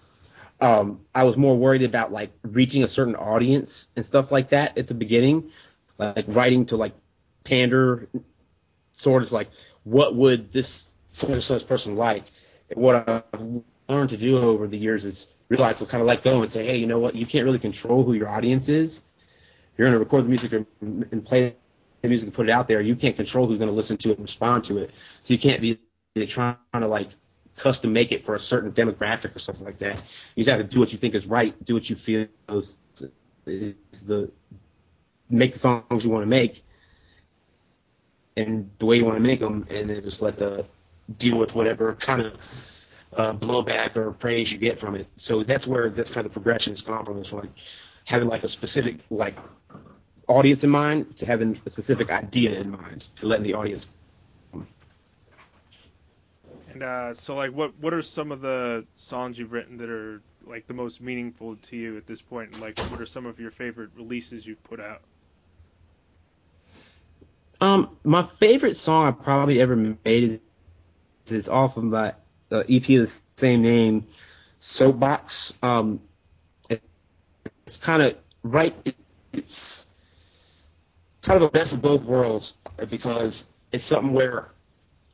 [0.60, 4.78] um, I was more worried about like reaching a certain audience and stuff like that
[4.78, 5.52] at the beginning,
[5.98, 6.94] like writing to like
[7.44, 8.08] pander
[8.96, 9.50] sort of like
[9.84, 12.26] what would this such person like.
[12.76, 13.24] What I've
[13.90, 16.66] learned to do over the years is realize to kind of let go and say,
[16.66, 17.16] hey, you know what?
[17.16, 19.04] You can't really control who your audience is.
[19.78, 21.56] You're going to record the music and play
[22.02, 22.82] the music and put it out there.
[22.82, 24.92] You can't control who's going to listen to it and respond to it.
[25.24, 25.80] So you can't be
[26.28, 27.10] trying to like
[27.56, 30.02] custom make it for a certain demographic or something like that.
[30.36, 32.78] You just have to do what you think is right, do what you feel is,
[33.46, 34.32] is the
[35.30, 36.64] make the songs you want to make,
[38.36, 40.66] and the way you want to make them, and then just let the
[41.18, 42.38] deal with whatever kind of
[43.14, 45.08] uh, blowback or praise you get from it.
[45.18, 47.50] So that's where that's kind of the progression has gone from this one,
[48.06, 49.36] having like a specific like
[50.28, 53.88] audience in mind to having a specific idea in mind to letting the audience.
[56.74, 60.22] And uh, so, like, what what are some of the songs you've written that are
[60.46, 62.52] like the most meaningful to you at this point?
[62.52, 65.02] And like, what are some of your favorite releases you've put out?
[67.60, 70.40] Um, my favorite song I probably ever made is,
[71.32, 72.14] is off of my
[72.50, 74.06] the EP of the same name,
[74.60, 75.54] Soapbox.
[75.64, 76.02] Um,
[76.70, 76.82] it,
[77.66, 78.76] it's kind of right.
[79.34, 79.88] It's
[81.22, 82.54] kind of a best of both worlds
[82.90, 84.52] because it's something where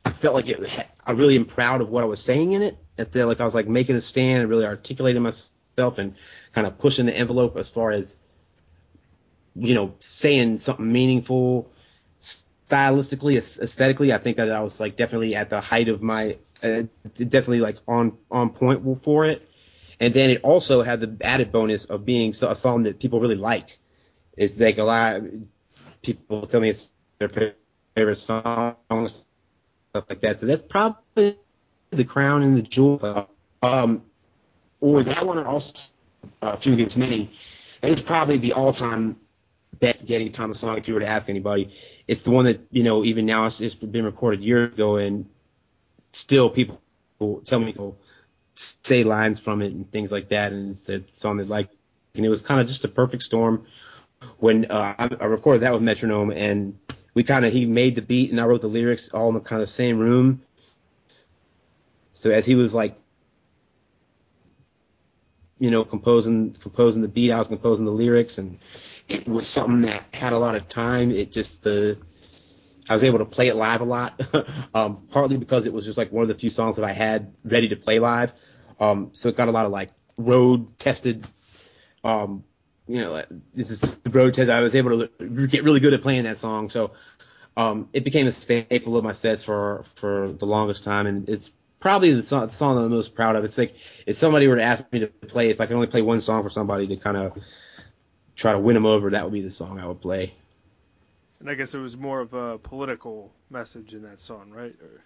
[0.04, 0.86] I felt like it.
[1.06, 2.76] I really am proud of what I was saying in it.
[2.98, 6.14] I feel like I was like making a stand and really articulating myself and
[6.52, 8.16] kind of pushing the envelope as far as
[9.54, 11.70] you know saying something meaningful
[12.68, 16.82] stylistically aesthetically i think that i was like definitely at the height of my uh,
[17.16, 19.48] definitely like on on point for it.
[20.00, 23.36] And then it also had the added bonus of being a song that people really
[23.36, 23.78] like.
[24.36, 25.30] It's like a lot of
[26.02, 27.28] people tell me it's their
[27.96, 30.38] favorite song, stuff like that.
[30.38, 31.38] So that's probably
[31.90, 33.28] the crown and the jewel.
[33.60, 34.02] Um,
[34.80, 35.90] or that one, or also
[36.42, 37.32] uh, Few Against Many.
[37.80, 39.16] That is probably the all-time
[39.74, 41.74] best Ghani Gautama song if you were to ask anybody.
[42.06, 45.28] It's the one that you know even now it's, it's been recorded years ago and
[46.12, 46.80] still people
[47.44, 47.98] tell me people
[48.54, 51.68] say lines from it and things like that and it's a song that like
[52.14, 53.66] and it was kind of just a perfect storm
[54.38, 56.78] when uh, I, I recorded that with Metronome and
[57.14, 59.40] we kind of he made the beat and I wrote the lyrics all in the
[59.40, 60.42] kind of same room.
[62.12, 62.96] So as he was like,
[65.58, 68.58] you know, composing composing the beat, I was composing the lyrics, and
[69.08, 71.10] it was something that had a lot of time.
[71.10, 72.04] It just the uh,
[72.90, 74.20] I was able to play it live a lot,
[74.74, 77.34] um, partly because it was just like one of the few songs that I had
[77.44, 78.32] ready to play live.
[78.80, 81.26] Um, so it got a lot of like road tested
[82.04, 82.44] um,
[82.86, 83.22] you know,
[83.54, 84.50] this is the road test.
[84.50, 86.70] I was able to get really good at playing that song.
[86.70, 86.92] So
[87.56, 91.50] um, it became a staple of my sets for for the longest time, and it's
[91.80, 93.44] probably the song, the song I'm most proud of.
[93.44, 93.74] It's like
[94.06, 96.42] if somebody were to ask me to play, if I could only play one song
[96.42, 97.38] for somebody to kind of
[98.38, 100.32] try to win them over, that would be the song I would play.
[101.40, 104.74] And I guess it was more of a political message in that song, right?
[104.80, 105.04] Or...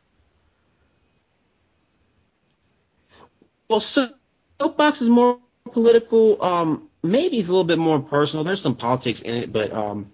[3.69, 5.41] Well, soapbox is more
[5.73, 6.43] political.
[6.43, 8.45] Um, maybe it's a little bit more personal.
[8.45, 10.11] There's some politics in it, but um,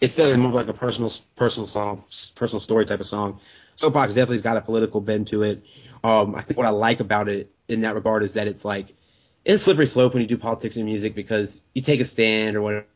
[0.00, 3.40] it's more like a personal personal song, personal story type of song.
[3.76, 5.64] Soapbox definitely's got a political bend to it.
[6.04, 8.94] Um, I think what I like about it in that regard is that it's like
[9.44, 12.62] it's slippery slope when you do politics and music because you take a stand or
[12.62, 12.86] whatever,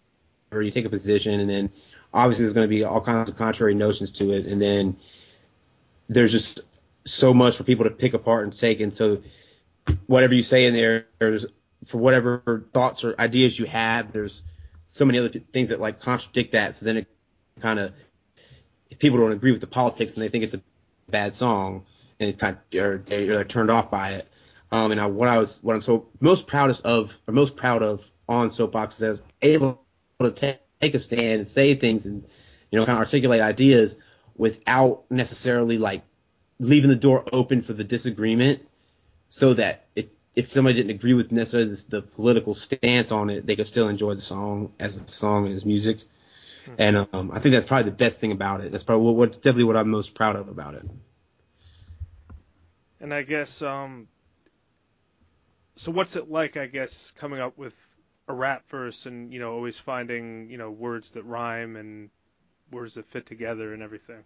[0.52, 1.70] or you take a position, and then
[2.12, 4.96] obviously there's going to be all kinds of contrary notions to it, and then
[6.08, 6.60] there's just
[7.06, 9.22] so much for people to pick apart and take, and so
[10.06, 11.46] whatever you say in there, there's
[11.86, 14.42] for whatever thoughts or ideas you have, there's
[14.86, 16.74] so many other things that like contradict that.
[16.74, 17.06] So then it
[17.60, 17.92] kind of,
[18.90, 20.62] if people don't agree with the politics and they think it's a
[21.08, 21.84] bad song,
[22.20, 24.28] and it kind of, or they're turned off by it.
[24.74, 27.84] Um, and I, what I was, what I'm so most proudest of, or most proud
[27.84, 29.84] of on Soapbox is I was able
[30.20, 32.24] to take, take a stand and say things and,
[32.72, 33.94] you know, kind of articulate ideas
[34.34, 36.02] without necessarily like
[36.58, 38.66] leaving the door open for the disagreement
[39.28, 43.46] so that it if somebody didn't agree with necessarily the, the, political stance on it,
[43.46, 45.98] they could still enjoy the song as a song and as music.
[45.98, 46.74] Mm-hmm.
[46.78, 48.72] And um, I think that's probably the best thing about it.
[48.72, 50.84] That's probably what, what, definitely what I'm most proud of about it.
[53.00, 54.08] And I guess um,
[55.76, 55.90] so.
[55.92, 56.56] What's it like?
[56.56, 57.74] I guess coming up with
[58.28, 62.10] a rap verse and you know always finding you know words that rhyme and
[62.70, 64.24] words that fit together and everything.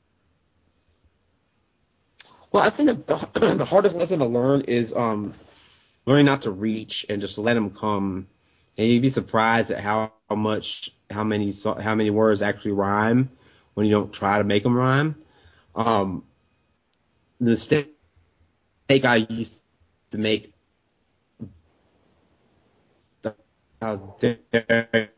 [2.50, 5.34] Well, I think the, the hardest lesson to learn is um,
[6.06, 8.26] learning not to reach and just let them come.
[8.78, 13.30] And you'd be surprised at how, how much, how many, how many words actually rhyme
[13.74, 15.16] when you don't try to make them rhyme.
[15.74, 16.24] Um,
[17.38, 17.94] the mistake
[18.90, 19.62] I used
[20.10, 20.52] to make,
[23.80, 24.00] I was
[24.52, 25.10] very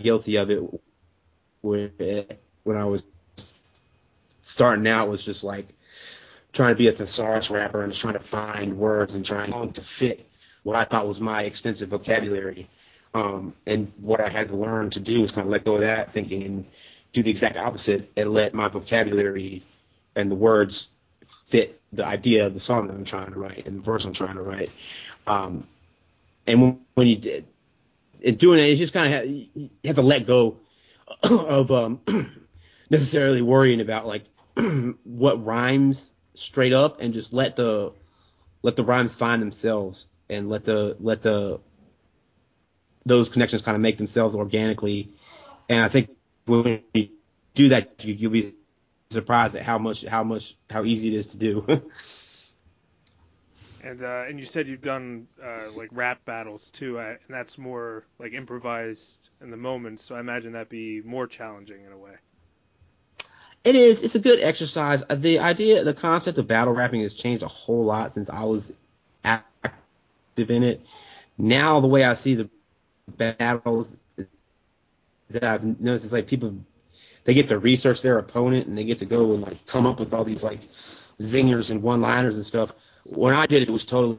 [0.00, 0.82] guilty of it
[1.62, 3.04] when I was
[4.42, 5.68] starting out was just like
[6.52, 9.80] trying to be a thesaurus rapper and just trying to find words and trying to
[9.80, 10.26] fit
[10.64, 12.68] what I thought was my extensive vocabulary.
[13.14, 15.80] Um, and what I had to learn to do was kind of let go of
[15.80, 16.66] that thinking and
[17.12, 19.64] do the exact opposite and let my vocabulary
[20.16, 20.88] and the words
[21.50, 24.14] fit the idea of the song that I'm trying to write and the verse I'm
[24.14, 24.70] trying to write.
[25.26, 25.66] Um,
[26.46, 27.46] and when, when you did,
[28.22, 30.58] in doing it, you just kind of have, have to let go
[31.22, 32.00] of um,
[32.90, 34.24] necessarily worrying about like
[35.04, 37.92] what rhymes straight up and just let the
[38.62, 41.60] let the rhymes find themselves and let the let the
[43.04, 45.10] those connections kind of make themselves organically.
[45.68, 46.10] And I think
[46.46, 47.08] when you
[47.54, 48.54] do that, you, will be
[49.10, 51.64] surprised at how much how much how easy it is to do.
[53.82, 57.58] and uh, and you said you've done uh, like rap battles too, uh, and that's
[57.58, 60.00] more like improvised in the moment.
[60.00, 62.12] So I imagine that'd be more challenging in a way.
[63.64, 64.02] It is.
[64.02, 65.02] It's a good exercise.
[65.08, 68.44] Uh, the idea, the concept of battle rapping has changed a whole lot since I
[68.44, 68.72] was
[69.24, 69.70] active
[70.36, 70.80] in it.
[71.38, 72.48] Now the way I see the
[73.08, 73.96] battles
[75.30, 76.54] that I've noticed is like people
[77.24, 80.00] they get to research their opponent and they get to go and like come up
[80.00, 80.60] with all these like
[81.20, 82.74] zingers and one-liners and stuff.
[83.04, 84.18] When I did it, it was totally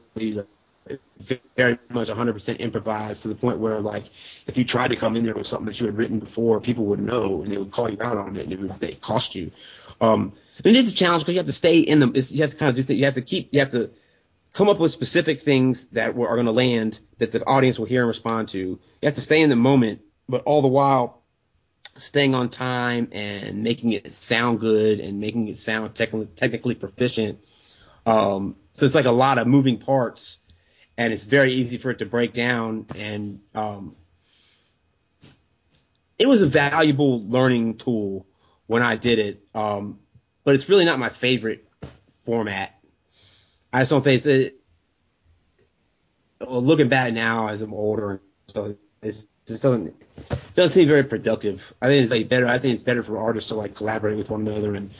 [1.56, 4.06] very much 100% improvised to the point where like
[4.48, 6.86] if you tried to come in there with something that you had written before, people
[6.86, 9.36] would know and they would call you out on it and it would they cost
[9.36, 9.52] you.
[10.02, 12.14] Um, and it is a challenge because you have to stay in them.
[12.16, 13.00] You have to kind of do things.
[13.00, 13.54] You have to keep.
[13.54, 13.92] You have to
[14.54, 18.02] come up with specific things that are going to land that the audience will hear
[18.02, 18.60] and respond to.
[18.60, 21.22] You have to stay in the moment, but all the while
[21.98, 27.40] staying on time and making it sound good and making it sound technically technically proficient.
[28.06, 30.40] Um, so it's like a lot of moving parts,
[30.98, 32.88] and it's very easy for it to break down.
[32.96, 33.96] And um,
[36.18, 38.26] it was a valuable learning tool
[38.68, 40.00] when I did it, um,
[40.44, 41.68] but it's really not my favorite
[42.26, 42.80] format.
[43.72, 44.26] I just don't think it's.
[44.26, 44.60] It,
[46.40, 49.96] looking back now as I'm older, so it's just doesn't
[50.56, 51.74] doesn't seem very productive.
[51.82, 52.48] I think it's like better.
[52.48, 54.92] I think it's better for artists to like collaborate with one another and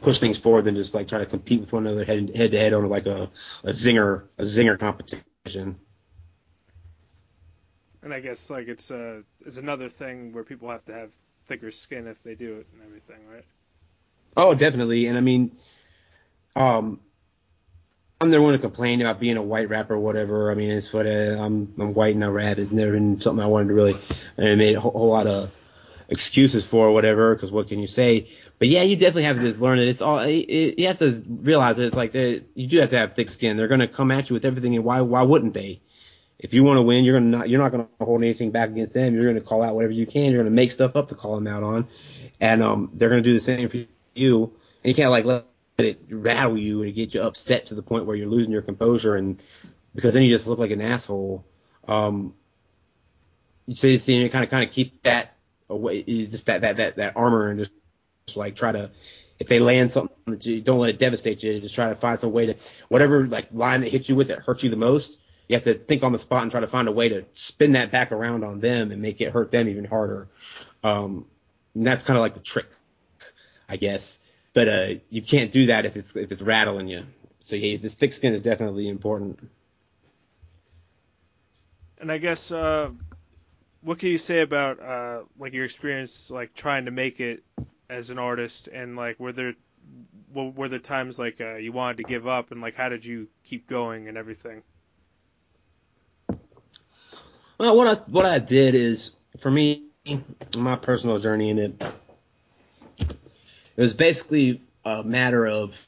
[0.00, 2.58] push things forward than just like try to compete with one another head head to
[2.58, 3.30] head on like a,
[3.64, 5.76] a zinger a zinger competition.
[8.02, 11.10] And I guess like it's uh it's another thing where people have to have
[11.46, 13.44] thicker skin if they do it and everything, right?
[14.36, 15.06] Oh, definitely.
[15.06, 15.56] And I mean,
[16.54, 17.00] um,
[18.20, 20.50] I'm never one to complain about being a white rapper or whatever.
[20.50, 22.58] I mean, it's what uh, I'm I'm white and I rap.
[22.58, 23.96] It's never been something I wanted to really.
[24.38, 25.50] I made a whole, whole lot of
[26.08, 27.34] excuses for or whatever.
[27.34, 28.28] Because what can you say?
[28.58, 30.20] But yeah, you definitely have to just learn that it's all.
[30.20, 32.44] It, it, you have to realize that it's like that.
[32.54, 33.56] You do have to have thick skin.
[33.56, 35.80] They're gonna come at you with everything, and why why wouldn't they?
[36.38, 38.94] If you want to win, you're gonna not you're not gonna hold anything back against
[38.94, 39.14] them.
[39.14, 40.32] You're gonna call out whatever you can.
[40.32, 41.88] You're gonna make stuff up to call them out on,
[42.40, 43.78] and um they're gonna do the same for
[44.14, 44.44] you.
[44.44, 45.46] And you can't like let
[45.78, 49.16] it rattle you and get you upset to the point where you're losing your composure
[49.16, 49.42] and
[49.94, 51.44] because then you just look like an asshole.
[51.88, 52.34] Um,
[53.66, 55.35] you say so you kind of kind of keep that
[55.68, 57.70] away, just that that that that armor and just,
[58.26, 58.90] just like try to
[59.38, 62.18] if they land something that you don't let it devastate you, just try to find
[62.18, 62.54] some way to
[62.88, 65.18] whatever like line that hits you with that hurts you the most.
[65.48, 67.72] You have to think on the spot and try to find a way to spin
[67.72, 70.26] that back around on them and make it hurt them even harder.
[70.82, 71.26] Um,
[71.74, 72.66] and that's kind of like the trick,
[73.68, 74.18] I guess
[74.56, 77.04] but uh, you can't do that if it's if it's rattling you.
[77.40, 79.38] So yeah, the thick skin is definitely important.
[82.00, 82.88] And I guess uh,
[83.86, 87.44] what can you say about uh, like your experience like trying to make it
[87.88, 89.54] as an artist and like were there
[90.34, 93.28] were there times like uh, you wanted to give up and like how did you
[93.44, 94.60] keep going and everything?
[97.58, 99.84] Well, what I what I did is for me
[100.56, 101.82] my personal journey in it
[102.98, 105.86] it was basically a matter of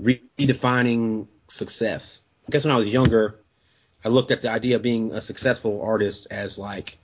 [0.00, 2.22] redefining success.
[2.46, 3.40] I guess when I was younger,
[4.06, 6.96] I looked at the idea of being a successful artist as like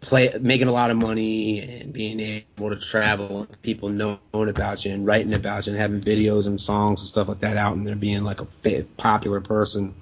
[0.00, 4.84] play making a lot of money and being able to travel and people knowing about
[4.84, 7.74] you and writing about you and having videos and songs and stuff like that out
[7.74, 9.94] and there being like a popular person.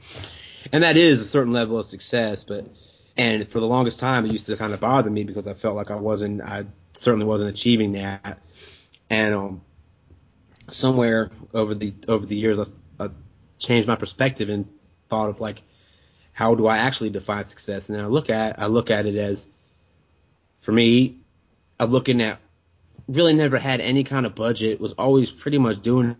[0.73, 2.67] And that is a certain level of success, but
[3.17, 5.77] and for the longest time it used to kind of bother me because I felt
[5.77, 8.41] like I wasn't I certainly wasn't achieving that.
[9.09, 9.63] And um,
[10.69, 12.65] somewhere over the over the years, I,
[13.05, 13.11] I
[13.61, 14.69] changed my perspective and
[15.09, 15.63] thought of like,
[16.33, 17.89] how do I actually define success?
[17.89, 19.47] And then I look at I look at it as,
[20.61, 21.19] for me,
[21.79, 22.41] I'm looking at
[23.09, 24.81] really never had any kind of budget.
[24.81, 26.17] Was always pretty much doing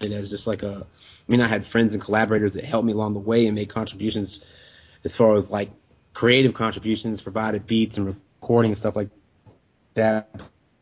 [0.00, 0.86] it as just like a.
[0.86, 3.68] I mean, I had friends and collaborators that helped me along the way and made
[3.68, 4.40] contributions,
[5.04, 5.70] as far as like
[6.14, 8.06] creative contributions, provided beats and
[8.40, 9.10] recording and stuff like
[9.94, 10.30] that.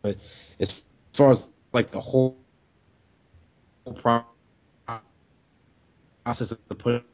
[0.02, 0.18] But
[0.60, 0.80] as
[1.12, 2.36] far as like the whole
[3.84, 4.26] process
[6.52, 7.04] of putting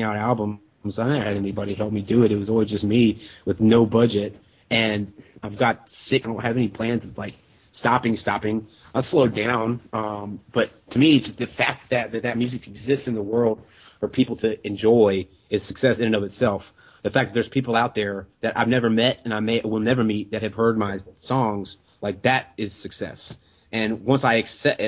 [0.00, 2.32] out albums, I never had anybody help me do it.
[2.32, 4.38] It was always just me with no budget.
[4.70, 5.12] And
[5.42, 6.24] I've got sick.
[6.24, 7.34] I don't have any plans of like
[7.72, 8.68] stopping, stopping.
[8.94, 9.80] I'll slow down.
[9.92, 13.60] Um, but to me, the fact that, that that music exists in the world
[14.00, 16.72] for people to enjoy is success in and of itself
[17.02, 19.80] the fact that there's people out there that I've never met and I may will
[19.80, 23.34] never meet that have heard my songs, like that is success.
[23.72, 24.80] And once I accept,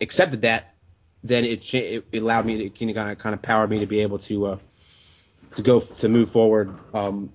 [0.00, 0.74] accepted that,
[1.22, 4.18] then it, it allowed me to kind of kind of power me to be able
[4.18, 4.58] to uh,
[5.56, 7.32] to go to move forward um,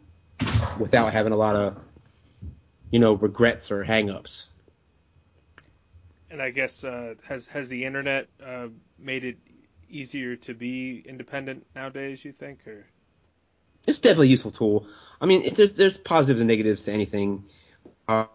[0.79, 1.77] without having a lot of
[2.91, 4.47] you know regrets or hangups.
[6.29, 9.37] And I guess uh, has has the internet uh, made it
[9.89, 12.23] easier to be independent nowadays?
[12.25, 12.87] You think, or
[13.87, 14.87] it's definitely a useful tool.
[15.19, 17.45] I mean, there's there's positives and negatives to anything.
[18.07, 18.25] Uh,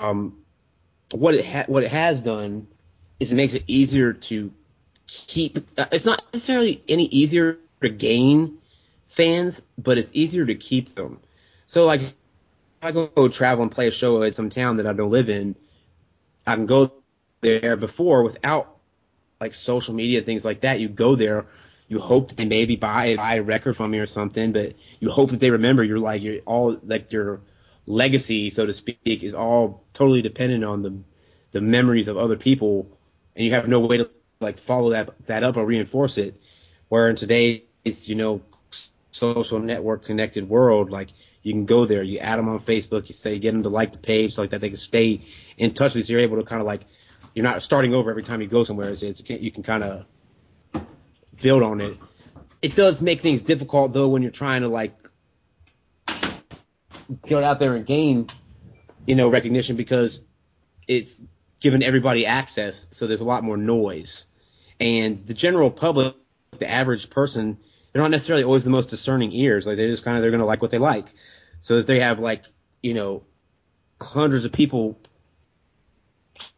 [0.00, 0.38] um,
[1.12, 2.66] what it ha- what it has done
[3.20, 4.52] is it makes it easier to
[5.26, 5.58] keep.
[5.76, 8.58] Uh, it's not necessarily any easier to gain
[9.08, 11.20] fans, but it's easier to keep them.
[11.66, 12.14] So like, if
[12.82, 15.56] I go travel and play a show at some town that I don't live in,
[16.46, 16.92] I can go
[17.40, 18.76] there before without
[19.40, 20.80] like social media things like that.
[20.80, 21.46] You go there
[21.92, 25.10] you hope that they maybe buy buy a record from you or something, but you
[25.10, 27.42] hope that they remember you're like you're all like your
[27.86, 30.98] legacy, so to speak, is all totally dependent on the
[31.52, 32.88] the memories of other people,
[33.36, 34.10] and you have no way to
[34.42, 36.40] like follow that that up or reinforce it.
[36.88, 37.62] Where in today's
[38.08, 38.42] you know
[39.10, 41.08] social network connected world, like
[41.42, 43.92] You can go there, you add them on Facebook, you say get them to like
[43.92, 45.22] the page so like that they can stay
[45.56, 46.16] in touch with you.
[46.16, 46.82] You're able to kind of like
[47.34, 48.90] you're not starting over every time you go somewhere.
[48.90, 50.06] It's, it's you can kind of
[51.40, 51.96] build on it.
[52.60, 54.96] It does make things difficult though when you're trying to like
[57.26, 58.28] get out there and gain,
[59.06, 60.20] you know, recognition because
[60.86, 61.20] it's
[61.60, 64.26] given everybody access, so there's a lot more noise.
[64.82, 66.16] And the general public,
[66.58, 67.56] the average person,
[67.92, 69.64] they're not necessarily always the most discerning ears.
[69.64, 71.06] Like they just kind of they're gonna like what they like.
[71.60, 72.42] So if they have like
[72.82, 73.22] you know
[74.00, 74.98] hundreds of people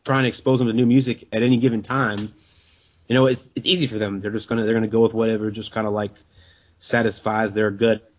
[0.06, 2.32] trying to expose them to new music at any given time,
[3.08, 4.22] you know it's it's easy for them.
[4.22, 6.12] They're just gonna they're gonna go with whatever just kind of like
[6.78, 8.10] satisfies their gut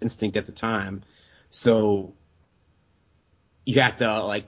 [0.00, 1.02] instinct at the time.
[1.50, 2.14] So
[3.66, 4.46] you have to like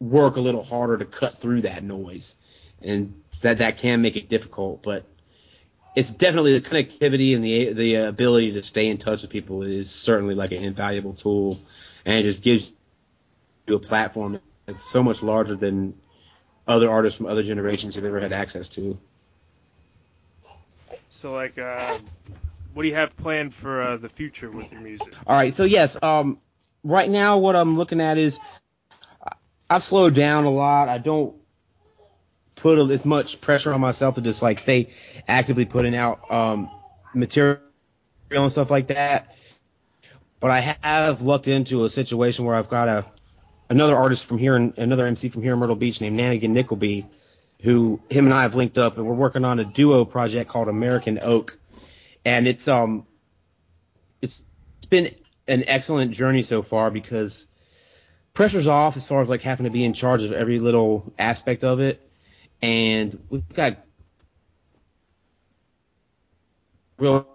[0.00, 2.34] work a little harder to cut through that noise,
[2.80, 4.82] and that that can make it difficult.
[4.82, 5.04] But
[5.94, 9.90] it's definitely the connectivity and the the ability to stay in touch with people is
[9.90, 11.60] certainly like an invaluable tool,
[12.04, 12.70] and it just gives
[13.66, 15.94] you a platform that's so much larger than
[16.66, 18.98] other artists from other generations have ever had access to.
[21.10, 21.98] So like, uh,
[22.72, 25.12] what do you have planned for uh, the future with your music?
[25.26, 26.38] All right, so yes, um,
[26.82, 28.40] right now what I'm looking at is
[29.68, 30.88] I've slowed down a lot.
[30.88, 31.36] I don't
[32.64, 34.88] put as much pressure on myself to just like stay
[35.28, 36.70] actively putting out um,
[37.12, 37.60] material
[38.30, 39.36] and stuff like that.
[40.40, 43.04] But I have lucked into a situation where I've got a
[43.68, 47.06] another artist from here and another MC from here in Myrtle Beach named Nanigan Nickleby,
[47.60, 50.70] who him and I have linked up and we're working on a duo project called
[50.70, 51.58] American Oak.
[52.24, 53.06] And it's um
[54.22, 54.40] it's,
[54.78, 55.14] it's been
[55.46, 57.46] an excellent journey so far because
[58.32, 61.62] pressure's off as far as like having to be in charge of every little aspect
[61.62, 62.00] of it.
[62.64, 63.84] And we've got
[66.96, 67.28] real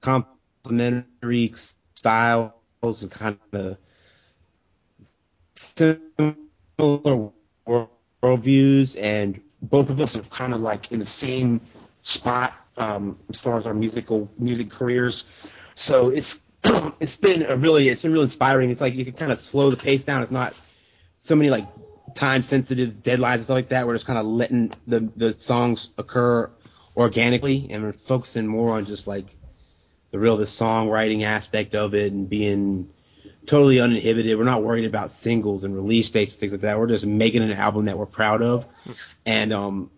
[0.00, 1.54] complementary
[1.94, 2.52] styles
[3.02, 3.76] and kind of
[5.54, 6.34] similar
[7.68, 11.60] worldviews, and both of us are kind of like in the same
[12.02, 15.22] spot um, as far as our musical music careers.
[15.76, 16.42] So it's
[16.98, 18.70] it's been a really it's been really inspiring.
[18.70, 20.22] It's like you can kind of slow the pace down.
[20.22, 20.52] It's not
[21.14, 21.68] so many like
[22.16, 23.86] time sensitive deadlines and stuff like that.
[23.86, 26.50] We're just kind of letting the the songs occur
[26.96, 29.26] organically, and we're focusing more on just like
[30.10, 32.90] the real the songwriting aspect of it and being
[33.46, 34.36] totally uninhibited.
[34.36, 36.78] We're not worried about singles and release dates and things like that.
[36.78, 38.66] We're just making an album that we're proud of,
[39.24, 39.90] and um,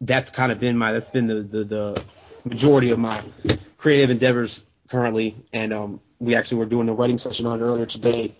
[0.00, 2.04] that's kind of been my that's been the the, the
[2.44, 3.22] majority of my
[3.76, 5.36] creative endeavors currently.
[5.52, 8.34] And um, we actually were doing a writing session on earlier today,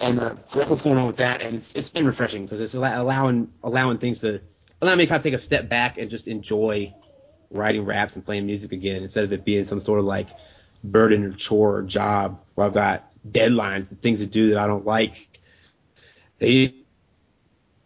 [0.00, 1.42] and uh, so that's what's going on with that.
[1.42, 4.40] And it's it's been refreshing because it's allowing allowing things to
[4.80, 6.94] allow me to kind of take a step back and just enjoy
[7.50, 10.28] writing raps and playing music again instead of it being some sort of like
[10.82, 14.66] burden or chore or job where I've got deadlines and things to do that I
[14.66, 15.28] don't like.
[16.38, 16.72] They, you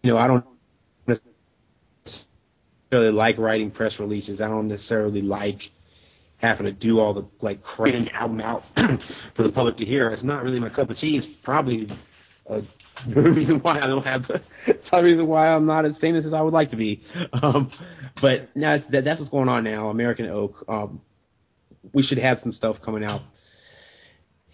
[0.04, 0.46] know, I don't
[2.04, 4.40] necessarily like writing press releases.
[4.40, 5.70] I don't necessarily like
[6.44, 8.64] having to do all the like an album out
[9.34, 10.08] for the public to hear.
[10.10, 11.16] It's not really my cup of tea.
[11.16, 11.88] It's probably
[12.46, 12.64] the
[13.06, 14.42] reason why I don't have the
[15.02, 17.02] reason why I'm not as famous as I would like to be.
[17.32, 17.70] Um,
[18.20, 19.88] but now that, that's what's going on now.
[19.88, 20.64] American Oak.
[20.68, 21.00] Um,
[21.92, 23.22] we should have some stuff coming out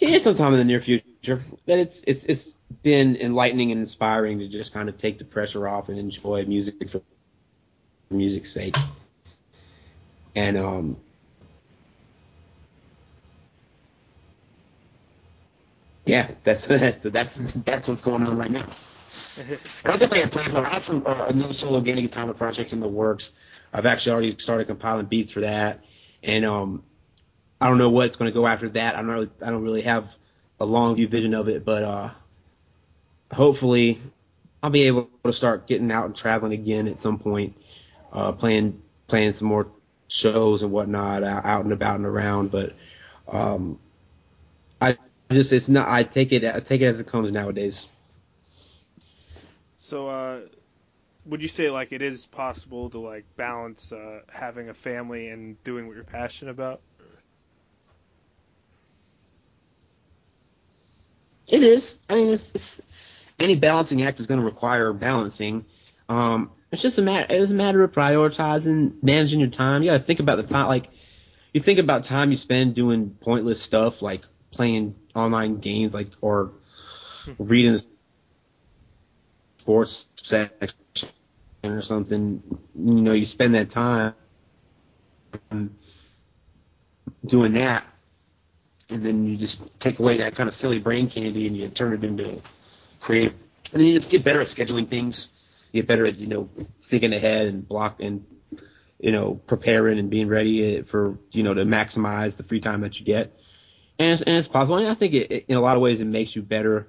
[0.00, 1.42] yeah, sometime in the near future.
[1.66, 5.68] But it's it's it's been enlightening and inspiring to just kind of take the pressure
[5.68, 7.02] off and enjoy music for
[8.08, 8.76] music's sake.
[10.34, 10.96] And um
[16.10, 18.66] yeah, that's that's that's what's going on right now.
[19.84, 20.54] I definitely have plans.
[20.54, 23.32] I have some uh, a new solo Ghani Gautama project in the works.
[23.72, 25.84] I've actually already started compiling beats for that,
[26.22, 26.82] and um
[27.60, 28.96] I don't know what's going to go after that.
[28.96, 30.16] I'm not really, I don't really have
[30.58, 32.10] a long view vision of it, but uh,
[33.30, 33.98] hopefully
[34.62, 37.56] I'll be able to start getting out and traveling again at some point,
[38.12, 39.68] uh, playing playing some more
[40.08, 42.50] shows and whatnot out and about and around.
[42.50, 42.74] But
[43.28, 43.89] um, I
[45.34, 47.86] just it's not I take it I take it as it comes nowadays.
[49.78, 50.40] So uh,
[51.26, 55.62] would you say like it is possible to like balance uh, having a family and
[55.64, 56.80] doing what you're passionate about?
[61.48, 61.98] It is.
[62.08, 62.80] I mean, it's, it's
[63.40, 65.66] any balancing act is going to require balancing.
[66.08, 67.26] Um, it's just a matter.
[67.30, 69.82] It's a matter of prioritizing, managing your time.
[69.82, 70.68] You got to think about the time.
[70.68, 70.90] Like
[71.52, 74.22] you think about time you spend doing pointless stuff, like
[74.52, 76.52] playing online games, like or
[77.38, 77.84] reading the
[79.58, 80.74] sports section
[81.64, 82.42] or something.
[82.74, 84.14] You know, you spend that time
[87.26, 87.84] doing that
[88.90, 91.92] and then you just take away that kind of silly brain candy and you turn
[91.92, 92.42] it into
[93.00, 93.34] creative.
[93.72, 95.28] And then you just get better at scheduling things.
[95.72, 96.50] You get better at you know
[96.82, 98.26] thinking ahead and block and
[98.98, 102.98] you know preparing and being ready for you know to maximize the free time that
[102.98, 103.38] you get.
[104.00, 104.76] And it's, and it's possible.
[104.76, 106.88] I think it, it, in a lot of ways it makes you better.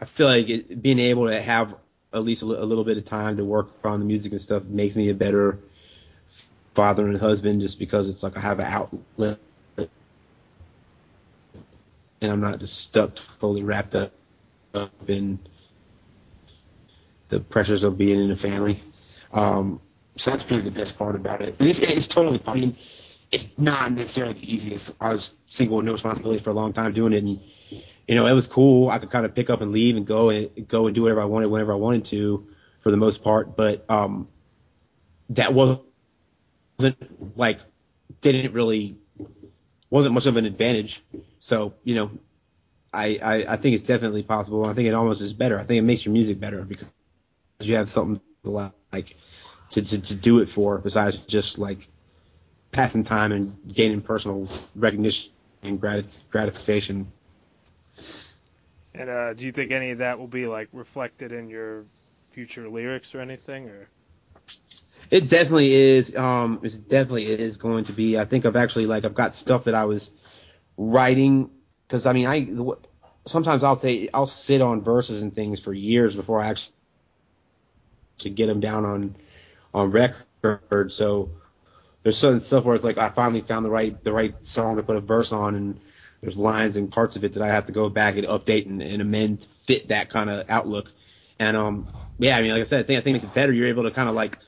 [0.00, 1.74] I feel like it, being able to have
[2.14, 4.94] at least a, little bit of time to work on the music and stuff makes
[4.94, 5.58] me a better
[6.72, 9.38] father and husband just because it's like I have an outlet
[12.20, 14.12] and I'm not just stuck totally wrapped up,
[14.72, 15.40] up in
[17.28, 18.80] the pressures of being in a family.
[19.32, 19.80] Um,
[20.16, 21.56] so that's probably the best part about it.
[21.58, 22.76] And it's, it's totally, I mean,
[23.30, 24.94] it's not necessarily the easiest.
[25.00, 27.40] I was single with no responsibility for a long time doing it, and
[28.06, 28.88] you know, it was cool.
[28.90, 31.20] I could kind of pick up and leave and go and go and do whatever
[31.20, 32.46] I wanted whenever I wanted to,
[32.80, 33.56] for the most part.
[33.56, 34.28] But um,
[35.30, 35.82] that wasn't
[37.36, 37.60] like
[38.20, 38.96] didn't really
[39.90, 41.02] wasn't much of an advantage.
[41.40, 42.10] So you know,
[42.92, 44.64] I, I I think it's definitely possible.
[44.64, 45.58] I think it almost is better.
[45.58, 46.86] I think it makes your music better because
[47.60, 49.16] you have something to like
[49.70, 51.88] to, to, to do it for besides just like
[52.76, 57.10] passing time and gaining personal recognition and grat- gratification.
[58.94, 61.86] And uh, do you think any of that will be like reflected in your
[62.32, 63.90] future lyrics or anything, or?
[65.10, 66.16] It definitely is.
[66.16, 68.18] Um, it definitely is going to be.
[68.18, 70.10] I think I've actually like I've got stuff that I was
[70.76, 71.50] writing
[71.86, 72.48] because I mean I
[73.26, 76.74] sometimes I'll say I'll sit on verses and things for years before I actually
[78.18, 79.16] to get them down on
[79.74, 80.92] on record.
[80.92, 81.30] So
[82.06, 84.84] there's certain stuff where it's like I finally found the right the right song to
[84.84, 85.80] put a verse on, and
[86.20, 88.80] there's lines and parts of it that I have to go back and update and,
[88.80, 90.92] and amend to fit that kind of outlook.
[91.40, 93.52] And um, yeah, I mean, like I said, I think I think it's better.
[93.52, 94.38] You're able to kind of like,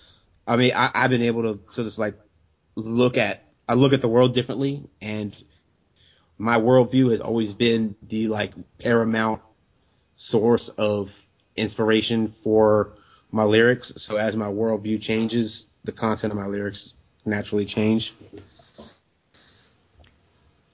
[0.47, 2.15] I mean, I, I've been able to sort of like
[2.77, 5.35] look at I look at the world differently, and
[6.39, 9.43] my worldview has always been the like paramount
[10.15, 11.11] source of
[11.57, 12.93] inspiration for
[13.33, 13.95] my lyrics.
[13.97, 16.95] So as my worldview changes, the content of my lyrics
[17.29, 18.15] naturally change.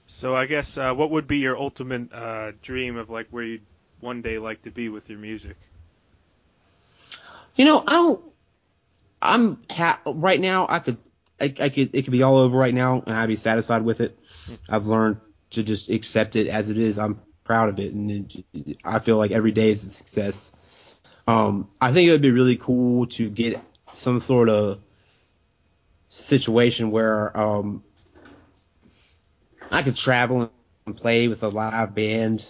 [0.07, 3.65] So I guess uh, what would be your ultimate uh, dream of like where you'd
[3.99, 5.57] one day like to be with your music?
[7.55, 8.23] You know, I don't.
[9.21, 10.67] I'm ha- right now.
[10.69, 10.97] I could,
[11.39, 14.01] I, I could, it could be all over right now, and I'd be satisfied with
[14.01, 14.17] it.
[14.69, 15.17] I've learned
[15.51, 16.97] to just accept it as it is.
[16.97, 20.51] I'm proud of it, and it, I feel like every day is a success.
[21.27, 23.59] Um, I think it would be really cool to get
[23.93, 24.79] some sort of
[26.15, 27.83] situation where um,
[29.71, 30.51] I could travel
[30.85, 32.45] and play with a live band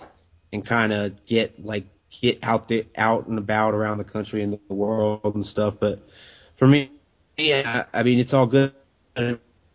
[0.54, 1.86] and kind of get like
[2.22, 5.76] get out there out and about around the country and the world and stuff.
[5.80, 6.08] But
[6.56, 6.92] for me,
[7.38, 8.74] yeah, I mean it's all good.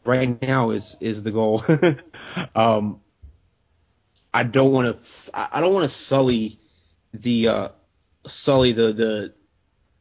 [0.05, 1.65] Right now is is the goal.
[2.55, 3.01] um,
[4.33, 6.61] I don't want to I don't want to sully
[7.13, 7.69] the uh,
[8.27, 9.35] sully the the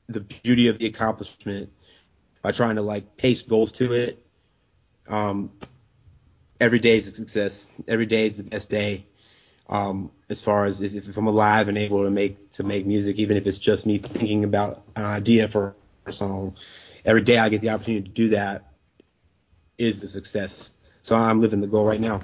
[0.08, 1.72] the beauty of the accomplishment
[2.42, 4.26] by trying to like paste goals to it.
[5.08, 5.52] Um,
[6.60, 7.68] every day is a success.
[7.88, 9.06] Every day is the best day.
[9.68, 13.18] Um, as far as if, if I'm alive and able to make to make music,
[13.18, 15.76] even if it's just me thinking about an idea for
[16.06, 16.56] a song,
[17.06, 18.72] every day I get the opportunity to do that
[19.78, 20.72] is a success.
[21.04, 22.22] So I'm living the goal right now.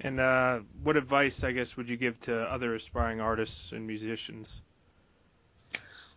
[0.00, 4.60] And uh, what advice, I guess, would you give to other aspiring artists and musicians?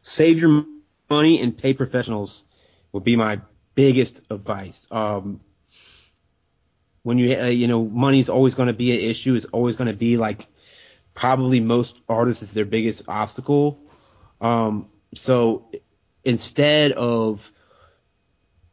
[0.03, 0.65] Save your
[1.11, 2.43] money and pay professionals
[2.91, 3.41] would be my
[3.75, 4.87] biggest advice.
[4.89, 5.41] Um,
[7.03, 9.35] when you uh, you know money is always going to be an issue.
[9.35, 10.47] It's always going to be like
[11.13, 13.79] probably most artists is their biggest obstacle.
[14.39, 15.69] Um, so
[16.23, 17.51] instead of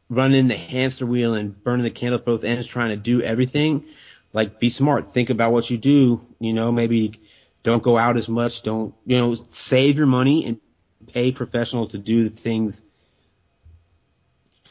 [0.09, 3.85] running the hamster wheel and burning the candle at both ends, trying to do everything,
[4.33, 5.13] like be smart.
[5.13, 6.25] Think about what you do.
[6.39, 7.21] You know, maybe
[7.63, 8.63] don't go out as much.
[8.63, 9.37] Don't you know?
[9.51, 10.61] Save your money and
[11.07, 12.83] pay professionals to do the things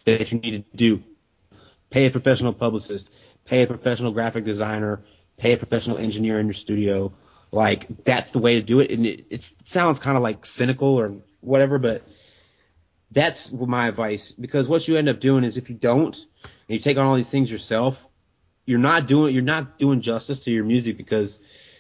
[0.06, 1.04] that you need to do.
[1.90, 3.10] Pay a professional publicist
[3.48, 5.04] pay a professional graphic designer,
[5.38, 7.12] pay a professional engineer in your studio.
[7.52, 8.92] Like that's the way to do it.
[8.92, 12.04] And it, it sounds kind of like cynical or whatever, but
[13.12, 16.80] that's my advice because what you end up doing is if you don't and you
[16.80, 18.06] take on all these things yourself,
[18.66, 21.40] you're not doing you're not doing justice to your music because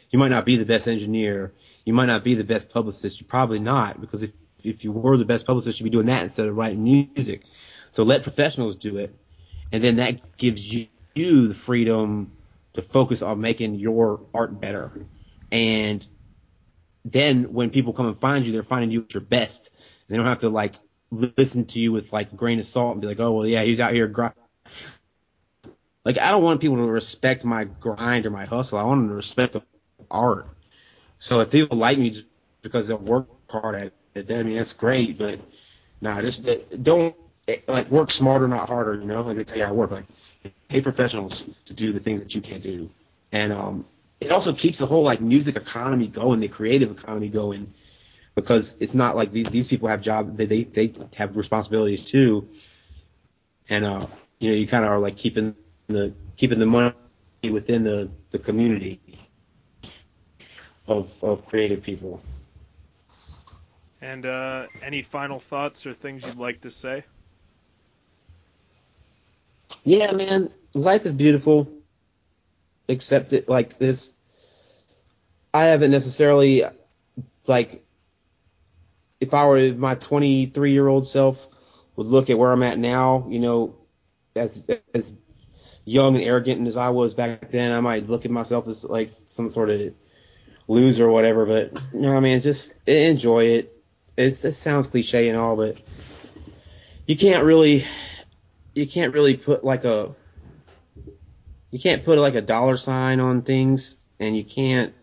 [0.10, 1.52] you might not be the best engineer,
[1.88, 4.31] you might not be the best publicist, you're probably not because if
[4.61, 7.43] if you were the best publicist, you'd be doing that instead of writing music.
[7.91, 9.15] So let professionals do it,
[9.71, 12.33] and then that gives you you the freedom
[12.73, 14.91] to focus on making your art better.
[15.49, 16.05] And
[17.05, 19.71] then when people come and find you, they're finding you at your best.
[20.09, 20.75] They don't have to like
[21.09, 23.63] listen to you with like a grain of salt and be like, oh well, yeah,
[23.63, 24.07] he's out here.
[24.07, 24.27] Gr-.
[26.03, 28.77] like I don't want people to respect my grind or my hustle.
[28.77, 29.63] I want them to respect the
[30.11, 30.49] art.
[31.20, 32.26] So if people like me
[32.61, 35.18] because they work hard at it, I mean that's great.
[35.18, 35.39] But
[36.01, 36.45] nah, just
[36.84, 37.15] don't
[37.68, 38.95] like work smarter, not harder.
[38.95, 39.91] You know, like they tell you I work.
[39.91, 40.05] Like
[40.70, 42.89] pay professionals to do the things that you can't do,
[43.32, 43.86] and um,
[44.20, 47.74] it also keeps the whole like music economy going, the creative economy going,
[48.36, 52.47] because it's not like these these people have jobs, they they, they have responsibilities too,
[53.70, 54.07] and uh,
[54.39, 55.55] you know, you kind of are like keeping
[55.88, 56.93] the keeping the money
[57.49, 58.99] within the the community
[60.88, 62.21] of of creative people.
[64.01, 67.03] And uh, any final thoughts or things you'd like to say?
[69.83, 71.71] Yeah, man, life is beautiful.
[72.88, 74.13] Except it like this.
[75.53, 76.63] I haven't necessarily
[77.47, 77.83] like
[79.19, 81.47] if I were my 23 year old self
[81.95, 83.75] would look at where I'm at now, you know,
[84.35, 85.15] as as
[85.83, 89.09] young and arrogant as I was back then, I might look at myself as like
[89.27, 89.93] some sort of
[90.68, 91.45] loser or whatever.
[91.45, 93.74] But know, I mean, just enjoy it.
[94.18, 95.80] It's, it sounds cliche and all, but
[97.05, 97.86] you can't really
[98.74, 100.13] you can't really put like a
[101.72, 104.93] you can't put like a dollar sign on things, and you can't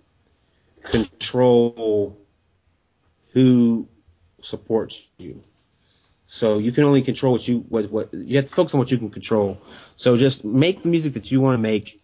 [0.82, 2.18] control
[3.32, 3.88] who
[4.40, 5.42] supports you.
[6.26, 8.90] So you can only control what you what what you have to focus on what
[8.90, 9.60] you can control.
[9.96, 12.02] So just make the music that you want to make,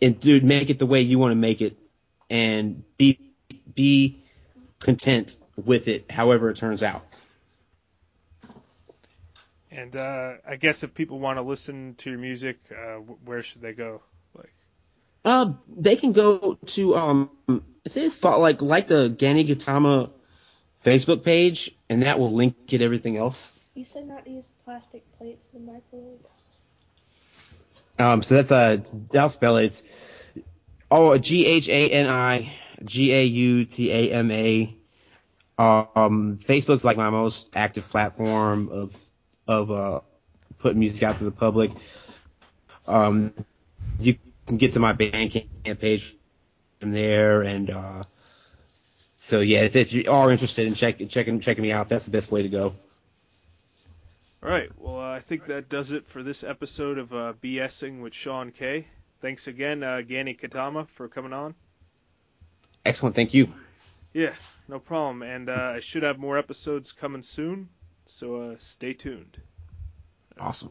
[0.00, 1.76] and dude, make it the way you want to make it,
[2.30, 3.18] and be
[3.74, 4.22] be
[4.78, 7.04] content with it, however it turns out.
[9.70, 13.62] And uh, I guess if people want to listen to your music, uh, where should
[13.62, 14.02] they go?
[14.34, 14.52] Like,
[15.24, 17.30] uh, they can go to um,
[17.84, 20.10] it says like like the Ghani Gautama
[20.84, 23.52] Facebook page, and that will link it everything else.
[23.74, 26.18] You said not to use plastic plates in the microwave.
[27.98, 28.82] Um, so that's a
[29.18, 29.66] I'll spell it.
[29.66, 29.82] It's
[30.90, 32.52] oh G H A N I
[32.84, 34.74] G A U T A M A.
[35.58, 38.96] Um, Facebook's like my most active platform of
[39.48, 40.00] of uh
[40.58, 41.72] putting music out to the public.
[42.86, 43.34] Um,
[43.98, 46.16] you can get to my Bandcamp page
[46.80, 48.02] from there, and uh,
[49.16, 52.10] so yeah, if, if, you are interested in check, checking checking me out, that's the
[52.10, 52.74] best way to go.
[54.42, 54.70] All right.
[54.76, 58.52] Well, uh, I think that does it for this episode of uh, BSing with Sean
[58.52, 58.86] K.
[59.20, 61.56] Thanks again, uh, Ghani Gautama, for coming on.
[62.86, 63.16] Excellent.
[63.16, 63.52] Thank you.
[64.12, 64.34] Yeah,
[64.68, 65.22] no problem.
[65.22, 67.68] And uh, I should have more episodes coming soon,
[68.06, 69.40] so uh, stay tuned.
[70.38, 70.70] Awesome.